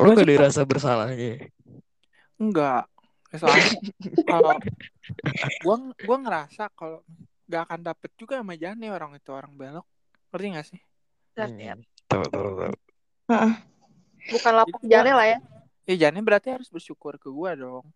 Lu 0.00 0.08
gak 0.16 0.24
ada 0.26 0.48
rasa 0.48 0.62
bersalahnya. 0.64 1.48
enggak 2.40 2.88
Ya, 3.30 3.36
soalnya 3.38 3.70
kalau 4.26 4.50
gue 5.62 5.76
gue 6.02 6.18
ngerasa 6.18 6.66
kalau 6.74 6.98
gak 7.46 7.62
akan 7.70 7.80
dapet 7.86 8.10
juga 8.18 8.42
sama 8.42 8.58
Jane 8.58 8.90
orang 8.90 9.14
itu 9.14 9.30
orang 9.30 9.54
belok 9.54 9.86
ngerti 10.34 10.46
gak 10.50 10.66
sih 10.66 10.80
Benar, 11.38 11.50
ya. 11.54 11.74
Hmm, 11.78 11.86
Tahu 12.10 12.24
tahu 12.26 12.48
tahu. 12.58 12.74
Bukan 14.34 14.52
lapak 14.58 14.82
jane 14.82 15.12
lah 15.14 15.26
ya. 15.30 15.38
ya 15.86 15.94
Jane 15.94 16.18
berarti 16.26 16.50
harus 16.50 16.66
bersyukur 16.66 17.22
ke 17.22 17.30
gue 17.30 17.50
dong 17.54 17.86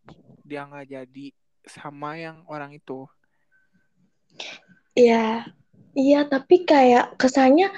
dia 0.46 0.62
nggak 0.70 0.86
jadi 0.86 1.26
sama 1.66 2.14
yang 2.14 2.46
orang 2.46 2.70
itu 2.78 3.08
Iya, 4.94 5.50
iya 5.98 6.20
tapi 6.30 6.62
kayak 6.62 7.18
kesannya 7.18 7.74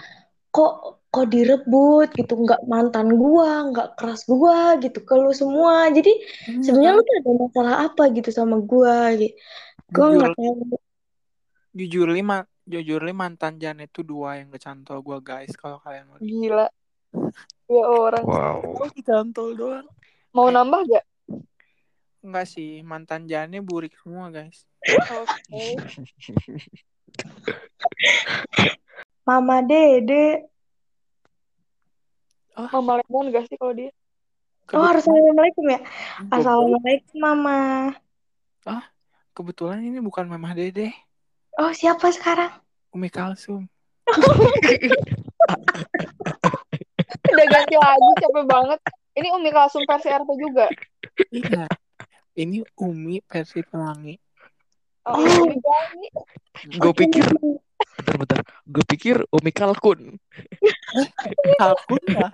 kok 0.52 1.00
kok 1.16 1.32
direbut 1.32 2.08
gitu, 2.12 2.36
nggak 2.36 2.68
mantan 2.68 3.16
gua, 3.16 3.72
nggak 3.72 3.96
keras 3.96 4.28
gua 4.28 4.76
gitu 4.76 5.00
ke 5.00 5.14
lu 5.16 5.32
semua. 5.32 5.88
Jadi 5.88 6.12
sebenarnya 6.60 6.92
lu 6.92 7.02
tuh 7.02 7.14
ada 7.16 7.30
masalah 7.40 7.74
apa 7.88 8.02
gitu 8.12 8.28
sama 8.28 8.60
gua 8.60 9.16
gitu. 9.16 9.32
Gua 9.88 10.06
nggak 10.12 10.36
tahu. 10.36 10.76
jujur 11.76 12.08
lima 12.08 12.48
jujur 12.64 13.04
li 13.04 13.12
mantan 13.12 13.60
Jane 13.60 13.84
itu 13.84 14.00
dua 14.00 14.40
yang 14.40 14.48
kecantol 14.48 15.04
gue 15.04 15.20
guys 15.20 15.52
kalau 15.60 15.76
kalian 15.84 16.08
mau 16.08 16.16
Gila. 16.18 16.66
Ya 17.68 17.84
orang. 17.84 18.24
Wow. 18.24 18.80
Oh, 18.80 18.88
kecantol 18.90 19.52
doang 19.52 19.86
Mau 20.32 20.48
nambah 20.48 20.88
gak? 20.88 21.04
enggak 22.26 22.46
sih 22.50 22.80
mantan 22.82 23.28
Jane 23.30 23.62
burik 23.62 23.94
semua 24.02 24.32
guys 24.34 24.66
Oke. 24.86 25.76
Mama 29.26 29.58
Dede. 29.62 30.46
Mama 32.56 33.04
Lemon 33.04 33.28
gak 33.28 33.44
sih 33.52 33.56
kalau 33.60 33.76
dia? 33.76 33.92
Oh, 34.74 34.82
harus 34.82 35.06
assalamualaikum 35.06 35.64
ya. 35.70 35.78
Assalamualaikum 36.32 37.16
Mama. 37.20 37.58
kebetulan 39.36 39.84
ini 39.84 40.00
bukan 40.00 40.24
Mamah 40.26 40.56
Dede 40.56 40.90
Oh, 41.60 41.68
siapa 41.70 42.08
sekarang? 42.08 42.50
Umi 42.96 43.12
Kalsum 43.12 43.68
Udah 47.26 47.46
ganti 47.52 47.76
lagi, 47.76 48.10
capek 48.16 48.44
banget. 48.48 48.80
Ini 49.12 49.28
Umi 49.36 49.50
Kalsum 49.52 49.84
versi 49.84 50.08
RP 50.08 50.28
juga. 50.40 50.66
iya 51.32 51.68
ini 52.36 52.64
Umi 52.80 53.20
versi 53.24 53.60
pelangi 53.64 54.16
Oh, 55.06 55.20
Oh. 55.22 55.46
Gue 56.66 56.92
pikir 56.96 57.22
bentar-bentar. 57.96 58.40
Gue 58.64 58.84
pikir 58.86 59.22
Umi 59.32 59.50
Kalkun. 59.52 60.20
Kalkun 61.60 62.02
ya 62.08 62.32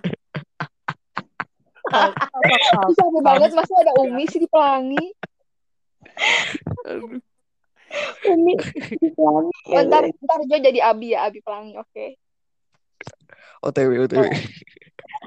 Kalkun 1.92 2.28
apa 2.30 2.56
Kalkun? 2.72 2.94
Capek 2.96 3.20
banget, 3.22 3.50
masa 3.52 3.72
ada 3.82 3.92
Umi 4.00 4.24
sih 4.30 4.40
di 4.40 4.48
pelangi. 4.48 5.04
Aduh. 6.88 7.20
Umi. 8.32 8.54
Oh, 9.20 9.52
ntar, 9.84 10.08
ntar 10.08 10.40
Jo 10.48 10.56
jadi 10.56 10.80
Abi 10.80 11.12
ya, 11.12 11.28
Abi 11.28 11.44
pelangi, 11.44 11.76
oke. 11.76 12.06
OTW 13.62 14.08
OTW. 14.08 14.24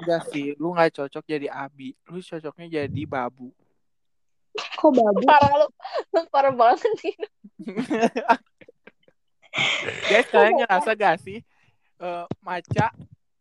Enggak 0.02 0.22
sih, 0.34 0.52
lu 0.58 0.74
nggak 0.74 0.92
cocok 0.92 1.24
jadi 1.24 1.48
Abi. 1.48 1.94
Lu 2.10 2.18
cocoknya 2.20 2.66
jadi 2.82 3.02
Babu. 3.06 3.54
Kok 4.56 4.88
babu? 4.88 5.20
Parah 5.28 5.52
lu, 5.52 5.68
lu 6.16 6.20
parah 6.32 6.52
banget 6.52 6.92
sih. 7.00 7.12
Kalian 10.32 10.54
ngerasa 10.62 10.90
gak 10.98 11.16
sih 11.22 11.38
eh, 12.00 12.24
maca 12.42 12.86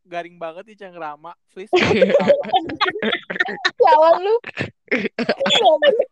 garing 0.06 0.38
banget 0.38 0.64
di 0.70 0.76
Cengkrama? 0.78 1.34
Please. 1.50 1.74
Sialan 3.82 4.16
lu. 4.22 4.36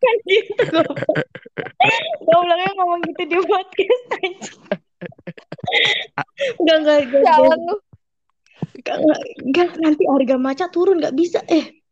Kan 0.01 0.15
gitu 0.25 0.63
goblok. 0.73 0.97
Gobloknya 2.25 2.69
ngomong 2.73 2.99
gitu 3.05 3.21
di 3.29 3.37
podcast 3.45 4.05
aja. 4.17 4.53
Enggak, 6.57 6.77
enggak, 6.81 6.97
enggak. 7.21 7.37
Lu. 7.37 7.75
Enggak, 8.73 8.97
enggak, 8.97 9.19
enggak, 9.45 9.69
nanti 9.77 10.03
harga 10.09 10.35
maca 10.41 10.65
turun 10.73 10.97
nggak 10.97 11.15
bisa 11.15 11.39
eh. 11.45 11.83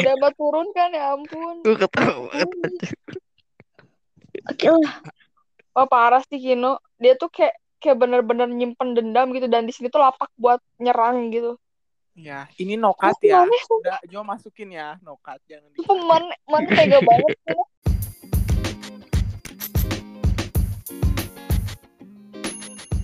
Udah 0.00 0.14
mau 0.20 0.32
turun 0.36 0.68
kan, 0.76 0.92
ya 0.92 1.16
ampun. 1.16 1.64
Gue 1.64 1.76
ketawa. 1.76 2.28
Oke 4.48 4.68
lah. 4.68 4.94
Wah, 5.70 5.86
parah 5.86 6.18
sih 6.26 6.42
Kino. 6.42 6.82
Dia 6.98 7.14
tuh 7.14 7.30
kayak 7.30 7.54
kayak 7.78 7.94
bener-bener 8.02 8.50
nyimpen 8.50 8.98
dendam 8.98 9.30
gitu. 9.30 9.46
Dan 9.46 9.70
di 9.70 9.72
sini 9.72 9.86
tuh 9.86 10.02
lapak 10.02 10.26
buat 10.34 10.58
nyerang 10.82 11.30
gitu. 11.30 11.54
ya, 12.18 12.50
ini 12.58 12.74
nokat 12.74 13.14
ya. 13.22 13.46
aneh, 13.46 13.62
Udah, 13.70 14.02
Jo 14.10 14.26
masukin 14.26 14.74
ya 14.74 14.98
nokat 15.00 15.38
jangan 15.46 15.70
di. 15.70 15.78
Teman, 15.86 16.22
man 16.50 16.64
tega 16.66 16.98
banget. 17.06 17.38
Kino. 17.46 17.62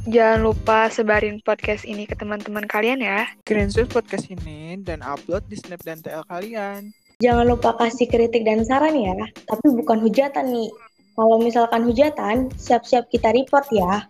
Jangan 0.06 0.38
lupa 0.42 0.90
sebarin 0.90 1.38
podcast 1.42 1.86
ini 1.86 2.06
ke 2.06 2.18
teman-teman 2.18 2.66
kalian 2.66 2.98
ya. 2.98 3.30
Screenshot 3.46 3.86
podcast 3.90 4.26
ini 4.26 4.78
dan 4.82 5.06
upload 5.06 5.46
di 5.46 5.54
Snap 5.54 5.82
dan 5.86 6.02
TL 6.02 6.26
kalian. 6.26 6.90
Jangan 7.22 7.46
lupa 7.48 7.78
kasih 7.78 8.10
kritik 8.10 8.44
dan 8.44 8.60
saran 8.66 8.92
ya, 8.92 9.16
tapi 9.46 9.66
bukan 9.72 10.02
hujatan 10.02 10.50
nih. 10.50 10.68
Kalau 11.16 11.40
misalkan 11.40 11.88
hujatan, 11.88 12.52
siap-siap 12.60 13.08
kita 13.08 13.32
report 13.32 13.64
ya. 13.72 14.04